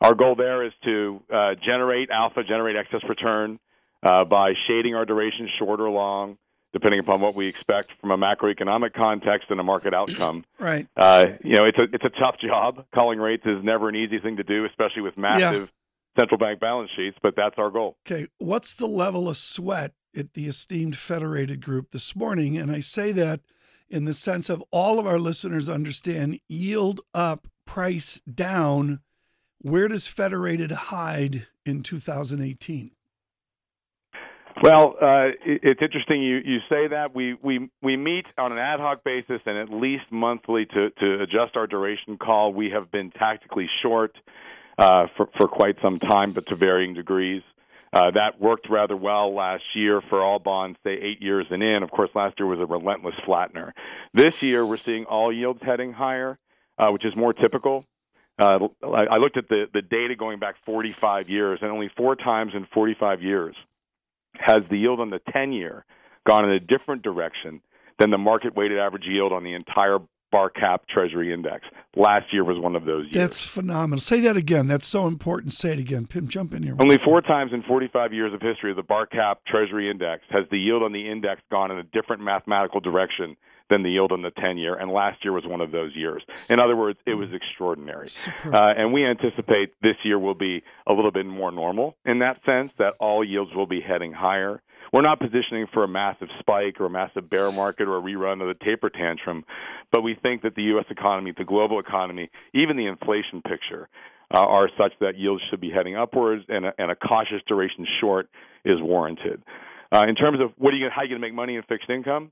Our 0.00 0.14
goal 0.14 0.34
there 0.34 0.64
is 0.64 0.72
to 0.84 1.22
uh, 1.32 1.54
generate 1.64 2.10
alpha, 2.10 2.42
generate 2.42 2.76
excess 2.76 3.00
return 3.08 3.58
uh, 4.02 4.24
by 4.24 4.52
shading 4.66 4.94
our 4.94 5.04
duration 5.04 5.48
short 5.58 5.80
or 5.80 5.90
long, 5.90 6.36
depending 6.72 7.00
upon 7.00 7.20
what 7.20 7.34
we 7.34 7.46
expect 7.46 7.88
from 8.00 8.10
a 8.10 8.18
macroeconomic 8.18 8.92
context 8.94 9.50
and 9.50 9.60
a 9.60 9.62
market 9.62 9.94
outcome. 9.94 10.44
right. 10.58 10.86
Uh, 10.96 11.24
you 11.42 11.56
know, 11.56 11.64
it's 11.64 11.78
a 11.78 11.84
it's 11.84 12.04
a 12.04 12.20
tough 12.20 12.36
job. 12.38 12.84
Calling 12.94 13.18
rates 13.18 13.44
is 13.46 13.62
never 13.62 13.88
an 13.88 13.96
easy 13.96 14.18
thing 14.18 14.36
to 14.36 14.42
do, 14.42 14.64
especially 14.66 15.02
with 15.02 15.16
massive 15.16 15.70
yeah. 16.16 16.20
central 16.20 16.38
bank 16.38 16.60
balance 16.60 16.90
sheets. 16.96 17.16
But 17.22 17.34
that's 17.36 17.54
our 17.58 17.70
goal. 17.70 17.96
Okay, 18.06 18.26
what's 18.38 18.74
the 18.74 18.86
level 18.86 19.28
of 19.28 19.36
sweat 19.36 19.92
at 20.16 20.34
the 20.34 20.46
esteemed 20.46 20.96
Federated 20.96 21.62
Group 21.64 21.90
this 21.90 22.14
morning. 22.14 22.56
And 22.56 22.70
I 22.70 22.80
say 22.80 23.12
that 23.12 23.40
in 23.88 24.04
the 24.04 24.12
sense 24.12 24.48
of 24.50 24.62
all 24.70 24.98
of 24.98 25.06
our 25.06 25.18
listeners 25.18 25.68
understand 25.68 26.40
yield 26.48 27.00
up, 27.12 27.46
price 27.64 28.20
down. 28.20 29.00
Where 29.60 29.88
does 29.88 30.06
Federated 30.06 30.70
hide 30.70 31.46
in 31.64 31.82
2018? 31.82 32.90
Well, 34.62 34.94
uh, 35.00 35.34
it's 35.44 35.82
interesting 35.82 36.22
you, 36.22 36.36
you 36.44 36.58
say 36.68 36.88
that. 36.88 37.14
We, 37.14 37.34
we, 37.42 37.68
we 37.82 37.96
meet 37.96 38.24
on 38.38 38.52
an 38.52 38.58
ad 38.58 38.78
hoc 38.78 39.02
basis 39.02 39.40
and 39.46 39.58
at 39.58 39.68
least 39.68 40.04
monthly 40.10 40.64
to, 40.66 40.90
to 40.90 41.22
adjust 41.22 41.56
our 41.56 41.66
duration 41.66 42.18
call. 42.18 42.52
We 42.52 42.70
have 42.70 42.90
been 42.92 43.10
tactically 43.10 43.68
short 43.82 44.16
uh, 44.78 45.06
for, 45.16 45.28
for 45.36 45.48
quite 45.48 45.76
some 45.82 45.98
time, 45.98 46.32
but 46.32 46.46
to 46.48 46.56
varying 46.56 46.94
degrees. 46.94 47.42
Uh, 47.94 48.10
that 48.10 48.40
worked 48.40 48.68
rather 48.68 48.96
well 48.96 49.32
last 49.32 49.62
year 49.74 50.02
for 50.10 50.20
all 50.20 50.40
bonds, 50.40 50.76
say 50.82 50.94
eight 50.94 51.22
years 51.22 51.46
and 51.50 51.62
in. 51.62 51.84
Of 51.84 51.92
course, 51.92 52.10
last 52.14 52.40
year 52.40 52.46
was 52.48 52.58
a 52.58 52.66
relentless 52.66 53.14
flattener. 53.24 53.70
This 54.12 54.42
year, 54.42 54.66
we're 54.66 54.78
seeing 54.78 55.04
all 55.04 55.32
yields 55.32 55.60
heading 55.62 55.92
higher, 55.92 56.36
uh, 56.76 56.88
which 56.88 57.04
is 57.04 57.14
more 57.14 57.32
typical. 57.32 57.84
Uh, 58.36 58.66
I 58.82 59.18
looked 59.18 59.36
at 59.36 59.48
the, 59.48 59.66
the 59.72 59.80
data 59.80 60.16
going 60.18 60.40
back 60.40 60.56
45 60.66 61.28
years, 61.28 61.60
and 61.62 61.70
only 61.70 61.88
four 61.96 62.16
times 62.16 62.50
in 62.56 62.66
45 62.74 63.22
years 63.22 63.54
has 64.34 64.62
the 64.68 64.76
yield 64.76 64.98
on 64.98 65.10
the 65.10 65.20
10 65.32 65.52
year 65.52 65.84
gone 66.26 66.44
in 66.44 66.50
a 66.50 66.58
different 66.58 67.02
direction 67.02 67.60
than 68.00 68.10
the 68.10 68.18
market 68.18 68.56
weighted 68.56 68.78
average 68.80 69.04
yield 69.06 69.32
on 69.32 69.44
the 69.44 69.54
entire 69.54 69.98
Barcap 70.34 70.80
treasury 70.88 71.32
index. 71.32 71.64
Last 71.94 72.32
year 72.32 72.42
was 72.42 72.58
one 72.58 72.74
of 72.74 72.84
those 72.84 73.04
years. 73.04 73.14
That's 73.14 73.46
phenomenal. 73.46 74.00
Say 74.00 74.20
that 74.22 74.36
again. 74.36 74.66
That's 74.66 74.86
so 74.86 75.06
important. 75.06 75.52
Say 75.52 75.72
it 75.72 75.78
again. 75.78 76.08
Pimm, 76.08 76.26
jump 76.26 76.54
in 76.54 76.64
here. 76.64 76.74
Only 76.80 76.98
four 76.98 77.20
times 77.20 77.52
in 77.52 77.62
45 77.62 78.12
years 78.12 78.34
of 78.34 78.42
history 78.42 78.70
of 78.72 78.76
the 78.76 78.82
Barcap 78.82 79.36
treasury 79.46 79.88
index 79.88 80.24
has 80.30 80.44
the 80.50 80.58
yield 80.58 80.82
on 80.82 80.92
the 80.92 81.08
index 81.08 81.40
gone 81.52 81.70
in 81.70 81.78
a 81.78 81.84
different 81.84 82.20
mathematical 82.22 82.80
direction 82.80 83.36
than 83.70 83.82
the 83.82 83.90
yield 83.90 84.12
on 84.12 84.22
the 84.22 84.30
10 84.30 84.58
year, 84.58 84.74
and 84.74 84.90
last 84.90 85.24
year 85.24 85.32
was 85.32 85.44
one 85.46 85.60
of 85.60 85.70
those 85.70 85.94
years. 85.94 86.22
In 86.50 86.58
other 86.60 86.76
words, 86.76 86.98
it 87.06 87.14
was 87.14 87.28
extraordinary. 87.32 88.08
Uh, 88.44 88.74
and 88.76 88.92
we 88.92 89.06
anticipate 89.06 89.72
this 89.82 89.96
year 90.04 90.18
will 90.18 90.34
be 90.34 90.62
a 90.86 90.92
little 90.92 91.10
bit 91.10 91.24
more 91.24 91.50
normal 91.50 91.96
in 92.04 92.18
that 92.18 92.40
sense, 92.44 92.72
that 92.78 92.94
all 93.00 93.24
yields 93.24 93.54
will 93.54 93.66
be 93.66 93.80
heading 93.80 94.12
higher. 94.12 94.60
We're 94.94 95.02
not 95.02 95.18
positioning 95.18 95.66
for 95.74 95.82
a 95.82 95.88
massive 95.88 96.28
spike 96.38 96.76
or 96.78 96.86
a 96.86 96.90
massive 96.90 97.28
bear 97.28 97.50
market 97.50 97.88
or 97.88 97.98
a 97.98 98.00
rerun 98.00 98.40
of 98.40 98.46
the 98.46 98.64
taper 98.64 98.88
tantrum, 98.88 99.44
but 99.90 100.02
we 100.02 100.16
think 100.22 100.42
that 100.42 100.54
the 100.54 100.62
U.S. 100.74 100.84
economy, 100.88 101.32
the 101.36 101.42
global 101.42 101.80
economy, 101.80 102.30
even 102.54 102.76
the 102.76 102.86
inflation 102.86 103.42
picture, 103.42 103.88
uh, 104.32 104.38
are 104.38 104.70
such 104.78 104.92
that 105.00 105.18
yields 105.18 105.42
should 105.50 105.60
be 105.60 105.68
heading 105.68 105.96
upwards, 105.96 106.44
and 106.48 106.66
a, 106.66 106.72
and 106.78 106.92
a 106.92 106.94
cautious 106.94 107.42
duration 107.48 107.84
short 108.00 108.28
is 108.64 108.80
warranted. 108.80 109.42
Uh, 109.92 110.04
in 110.08 110.14
terms 110.14 110.38
of 110.40 110.52
what 110.58 110.72
are 110.72 110.76
you, 110.76 110.86
how 110.94 111.00
are 111.00 111.04
you 111.04 111.10
going 111.10 111.20
to 111.20 111.26
make 111.26 111.34
money 111.34 111.56
in 111.56 111.62
fixed 111.64 111.90
income? 111.90 112.30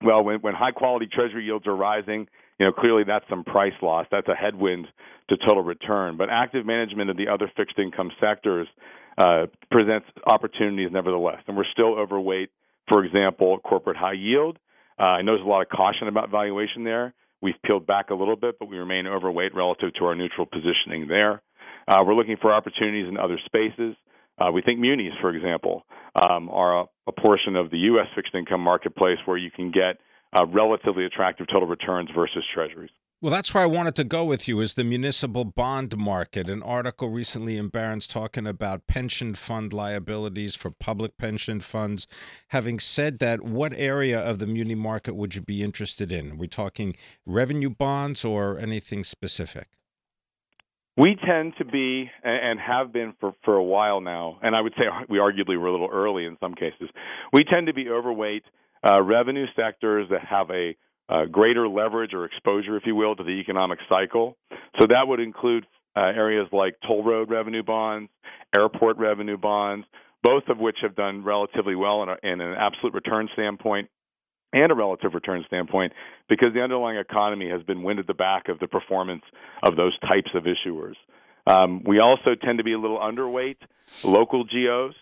Well, 0.00 0.22
when, 0.22 0.38
when 0.42 0.54
high 0.54 0.70
quality 0.70 1.08
treasury 1.12 1.44
yields 1.44 1.66
are 1.66 1.74
rising 1.74 2.28
you 2.58 2.66
know, 2.66 2.72
clearly 2.72 3.04
that's 3.06 3.24
some 3.28 3.44
price 3.44 3.74
loss. 3.82 4.06
That's 4.10 4.28
a 4.28 4.34
headwind 4.34 4.86
to 5.28 5.36
total 5.36 5.62
return. 5.62 6.16
But 6.16 6.30
active 6.30 6.64
management 6.64 7.10
of 7.10 7.16
the 7.16 7.28
other 7.28 7.50
fixed 7.56 7.78
income 7.78 8.10
sectors 8.20 8.68
uh, 9.18 9.46
presents 9.70 10.06
opportunities 10.26 10.90
nevertheless. 10.92 11.42
And 11.46 11.56
we're 11.56 11.64
still 11.72 11.98
overweight, 11.98 12.50
for 12.88 13.04
example, 13.04 13.58
corporate 13.58 13.96
high 13.96 14.14
yield. 14.14 14.58
Uh, 14.98 15.04
I 15.04 15.22
know 15.22 15.32
there's 15.32 15.46
a 15.46 15.48
lot 15.48 15.62
of 15.62 15.68
caution 15.68 16.08
about 16.08 16.30
valuation 16.30 16.84
there. 16.84 17.14
We've 17.42 17.54
peeled 17.64 17.86
back 17.86 18.10
a 18.10 18.14
little 18.14 18.36
bit, 18.36 18.58
but 18.58 18.68
we 18.68 18.78
remain 18.78 19.06
overweight 19.06 19.54
relative 19.54 19.92
to 19.94 20.04
our 20.06 20.14
neutral 20.14 20.46
positioning 20.46 21.06
there. 21.08 21.42
Uh, 21.86 22.02
we're 22.06 22.14
looking 22.14 22.36
for 22.40 22.52
opportunities 22.52 23.08
in 23.08 23.16
other 23.18 23.38
spaces. 23.44 23.94
Uh, 24.38 24.50
we 24.52 24.62
think 24.62 24.78
munis, 24.78 25.12
for 25.20 25.30
example, 25.34 25.84
um, 26.14 26.48
are 26.50 26.80
a, 26.80 26.84
a, 27.06 27.12
portion 27.12 27.56
of 27.56 27.70
the 27.70 27.78
U.S. 27.78 28.06
fixed 28.14 28.34
income 28.34 28.60
marketplace 28.60 29.18
where 29.24 29.36
you 29.36 29.50
can 29.50 29.70
get 29.70 29.98
uh, 30.32 30.44
relatively 30.46 31.04
attractive 31.04 31.46
total 31.46 31.68
returns 31.68 32.10
versus 32.14 32.44
treasuries. 32.52 32.90
Well, 33.22 33.32
that's 33.32 33.54
where 33.54 33.62
I 33.62 33.66
wanted 33.66 33.96
to 33.96 34.04
go 34.04 34.26
with 34.26 34.46
you 34.46 34.60
is 34.60 34.74
the 34.74 34.84
municipal 34.84 35.46
bond 35.46 35.96
market. 35.96 36.50
An 36.50 36.62
article 36.62 37.08
recently 37.08 37.56
in 37.56 37.68
Barron's 37.68 38.06
talking 38.06 38.46
about 38.46 38.86
pension 38.86 39.34
fund 39.34 39.72
liabilities 39.72 40.54
for 40.54 40.70
public 40.70 41.16
pension 41.16 41.60
funds. 41.60 42.06
Having 42.48 42.80
said 42.80 43.18
that, 43.20 43.42
what 43.42 43.72
area 43.74 44.20
of 44.20 44.38
the 44.38 44.46
muni 44.46 44.74
market 44.74 45.16
would 45.16 45.34
you 45.34 45.40
be 45.40 45.62
interested 45.62 46.12
in? 46.12 46.32
Are 46.32 46.36
we 46.36 46.46
talking 46.46 46.94
revenue 47.24 47.70
bonds 47.70 48.22
or 48.22 48.58
anything 48.58 49.02
specific? 49.02 49.68
We 50.98 51.16
tend 51.26 51.54
to 51.56 51.64
be, 51.64 52.10
and 52.22 52.60
have 52.60 52.92
been 52.92 53.14
for, 53.18 53.32
for 53.46 53.56
a 53.56 53.64
while 53.64 54.02
now, 54.02 54.38
and 54.42 54.54
I 54.54 54.60
would 54.60 54.74
say 54.76 54.84
we 55.08 55.16
arguably 55.16 55.58
were 55.58 55.68
a 55.68 55.72
little 55.72 55.90
early 55.90 56.26
in 56.26 56.36
some 56.38 56.54
cases. 56.54 56.90
We 57.32 57.44
tend 57.44 57.68
to 57.68 57.72
be 57.72 57.88
overweight 57.88 58.44
uh, 58.86 59.00
revenue 59.00 59.46
sectors 59.56 60.06
that 60.10 60.20
have 60.26 60.50
a 60.50 60.76
uh, 61.08 61.24
greater 61.24 61.68
leverage 61.68 62.12
or 62.14 62.24
exposure, 62.24 62.76
if 62.76 62.84
you 62.86 62.94
will, 62.94 63.14
to 63.16 63.22
the 63.22 63.30
economic 63.40 63.78
cycle. 63.88 64.36
So 64.80 64.86
that 64.88 65.06
would 65.06 65.20
include 65.20 65.66
uh, 65.96 66.00
areas 66.00 66.46
like 66.52 66.76
toll 66.86 67.04
road 67.04 67.30
revenue 67.30 67.62
bonds, 67.62 68.10
airport 68.56 68.98
revenue 68.98 69.38
bonds, 69.38 69.86
both 70.22 70.44
of 70.48 70.58
which 70.58 70.76
have 70.82 70.96
done 70.96 71.24
relatively 71.24 71.74
well 71.74 72.02
in, 72.02 72.08
a, 72.08 72.16
in 72.22 72.40
an 72.40 72.54
absolute 72.58 72.94
return 72.94 73.28
standpoint 73.32 73.88
and 74.52 74.72
a 74.72 74.74
relative 74.74 75.14
return 75.14 75.44
standpoint 75.46 75.92
because 76.28 76.48
the 76.54 76.60
underlying 76.60 76.98
economy 76.98 77.48
has 77.50 77.62
been 77.62 77.82
wind 77.82 77.98
at 77.98 78.06
the 78.06 78.14
back 78.14 78.48
of 78.48 78.58
the 78.58 78.66
performance 78.66 79.22
of 79.62 79.76
those 79.76 79.96
types 80.00 80.30
of 80.34 80.44
issuers. 80.44 80.94
Um, 81.46 81.82
we 81.84 82.00
also 82.00 82.34
tend 82.34 82.58
to 82.58 82.64
be 82.64 82.72
a 82.72 82.78
little 82.78 82.98
underweight 82.98 83.56
local 84.02 84.44
GOs. 84.44 84.94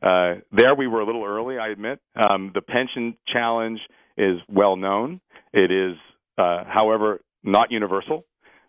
Uh, 0.00 0.40
there 0.52 0.74
we 0.76 0.86
were 0.86 1.00
a 1.00 1.06
little 1.06 1.24
early, 1.24 1.58
I 1.58 1.68
admit. 1.68 2.00
Um, 2.14 2.52
the 2.54 2.60
pension 2.60 3.16
challenge 3.26 3.80
is 4.18 4.38
well 4.48 4.76
known. 4.76 5.20
It 5.54 5.70
is, 5.70 5.96
uh, 6.36 6.64
however, 6.64 7.20
not 7.42 7.70
universal. 7.70 8.26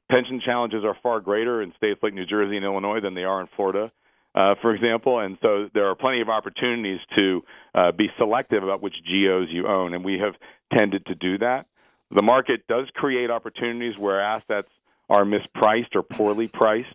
Pension 0.10 0.42
challenges 0.44 0.84
are 0.86 0.96
far 1.04 1.20
greater 1.20 1.62
in 1.62 1.74
states 1.76 2.00
like 2.02 2.14
New 2.14 2.26
Jersey 2.26 2.56
and 2.56 2.66
Illinois 2.66 3.02
than 3.02 3.16
they 3.16 3.26
are 3.26 3.42
in 3.42 3.48
Florida 3.56 3.92
uh, 4.36 4.56
for 4.62 4.74
example. 4.74 5.20
And 5.20 5.38
so 5.42 5.70
there 5.74 5.88
are 5.90 5.96
plenty 5.96 6.22
of 6.22 6.30
opportunities 6.30 7.00
to 7.16 7.42
uh, 7.74 7.92
be 7.92 8.08
selective 8.18 8.64
about 8.64 8.82
which 8.82 8.96
GOs 9.06 9.48
you 9.50 9.68
own, 9.68 9.94
and 9.94 10.04
we 10.04 10.20
have 10.24 10.34
tended 10.78 11.06
to 11.08 11.16
do 11.16 11.38
that. 11.40 11.66
The 12.12 12.24
market 12.24 12.66
does 12.68 12.88
create 12.96 13.30
opportunities 13.30 13.98
where 13.98 14.22
assets 14.22 14.70
are 15.10 15.26
mispriced 15.26 15.96
or 15.96 16.04
poorly 16.04 16.48
priced 16.48 16.86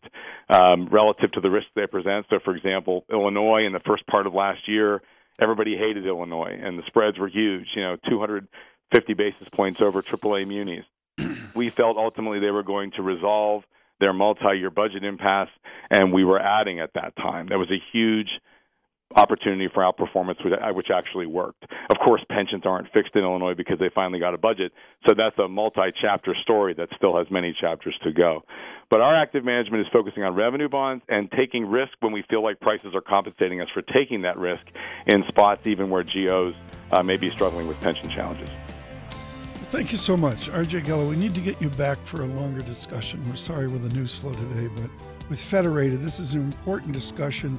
um, 0.48 0.88
relative 0.90 1.32
to 1.32 1.40
the 1.40 1.50
risks 1.50 1.70
they 1.74 1.86
present. 1.86 2.26
So, 2.30 2.38
for 2.44 2.56
example, 2.56 3.04
Illinois 3.10 3.66
in 3.66 3.72
the 3.72 3.80
first 3.80 4.06
part 4.06 4.26
of 4.26 4.34
last 4.34 4.68
year, 4.68 5.02
everybody 5.40 5.76
hated 5.76 6.06
Illinois, 6.06 6.58
and 6.60 6.78
the 6.78 6.84
spreads 6.86 7.18
were 7.18 7.28
huge. 7.28 7.66
You 7.74 7.82
know, 7.82 7.96
250 8.08 9.14
basis 9.14 9.48
points 9.54 9.80
over 9.80 10.02
AAA 10.02 10.46
munis. 10.46 10.84
we 11.54 11.70
felt 11.70 11.96
ultimately 11.96 12.40
they 12.40 12.50
were 12.50 12.62
going 12.62 12.92
to 12.92 13.02
resolve 13.02 13.64
their 14.00 14.12
multi-year 14.12 14.70
budget 14.70 15.04
impasse, 15.04 15.50
and 15.90 16.12
we 16.12 16.24
were 16.24 16.40
adding 16.40 16.80
at 16.80 16.92
that 16.94 17.14
time. 17.16 17.46
That 17.48 17.58
was 17.58 17.70
a 17.70 17.82
huge 17.92 18.28
opportunity 19.14 19.68
for 19.72 19.82
outperformance, 19.82 20.36
which 20.74 20.90
actually 20.90 21.26
worked. 21.26 21.64
Of 21.90 21.98
course, 22.04 22.22
pensions 22.28 22.64
aren't 22.66 22.90
fixed 22.92 23.14
in 23.14 23.22
Illinois 23.22 23.54
because 23.54 23.78
they 23.78 23.90
finally 23.94 24.18
got 24.18 24.34
a 24.34 24.38
budget, 24.38 24.72
so 25.06 25.14
that's 25.16 25.38
a 25.38 25.48
multi-chapter 25.48 26.34
story 26.42 26.74
that 26.74 26.88
still 26.96 27.16
has 27.16 27.30
many 27.30 27.56
chapters 27.58 27.96
to 28.02 28.12
go. 28.12 28.42
But 28.90 29.00
our 29.00 29.14
active 29.14 29.44
management 29.44 29.86
is 29.86 29.92
focusing 29.92 30.24
on 30.24 30.34
revenue 30.34 30.68
bonds 30.68 31.04
and 31.08 31.30
taking 31.30 31.66
risk 31.66 31.92
when 32.00 32.12
we 32.12 32.22
feel 32.28 32.42
like 32.42 32.60
prices 32.60 32.94
are 32.94 33.00
compensating 33.00 33.60
us 33.60 33.68
for 33.72 33.82
taking 33.82 34.22
that 34.22 34.36
risk 34.36 34.64
in 35.06 35.22
spots 35.24 35.66
even 35.66 35.90
where 35.90 36.02
GOs 36.02 36.54
uh, 36.92 37.02
may 37.02 37.16
be 37.16 37.28
struggling 37.28 37.66
with 37.66 37.80
pension 37.80 38.10
challenges. 38.10 38.50
Thank 39.70 39.90
you 39.90 39.98
so 39.98 40.16
much, 40.16 40.50
RJ 40.50 40.84
Gallo. 40.84 41.08
We 41.08 41.16
need 41.16 41.34
to 41.34 41.40
get 41.40 41.60
you 41.60 41.68
back 41.70 41.98
for 41.98 42.22
a 42.22 42.26
longer 42.26 42.60
discussion. 42.60 43.22
We're 43.28 43.34
sorry 43.34 43.66
with 43.66 43.82
the 43.82 43.92
news 43.94 44.16
flow 44.16 44.32
today, 44.32 44.68
but 44.76 44.88
with 45.28 45.40
Federated, 45.40 46.00
this 46.00 46.20
is 46.20 46.34
an 46.34 46.42
important 46.42 46.92
discussion 46.92 47.58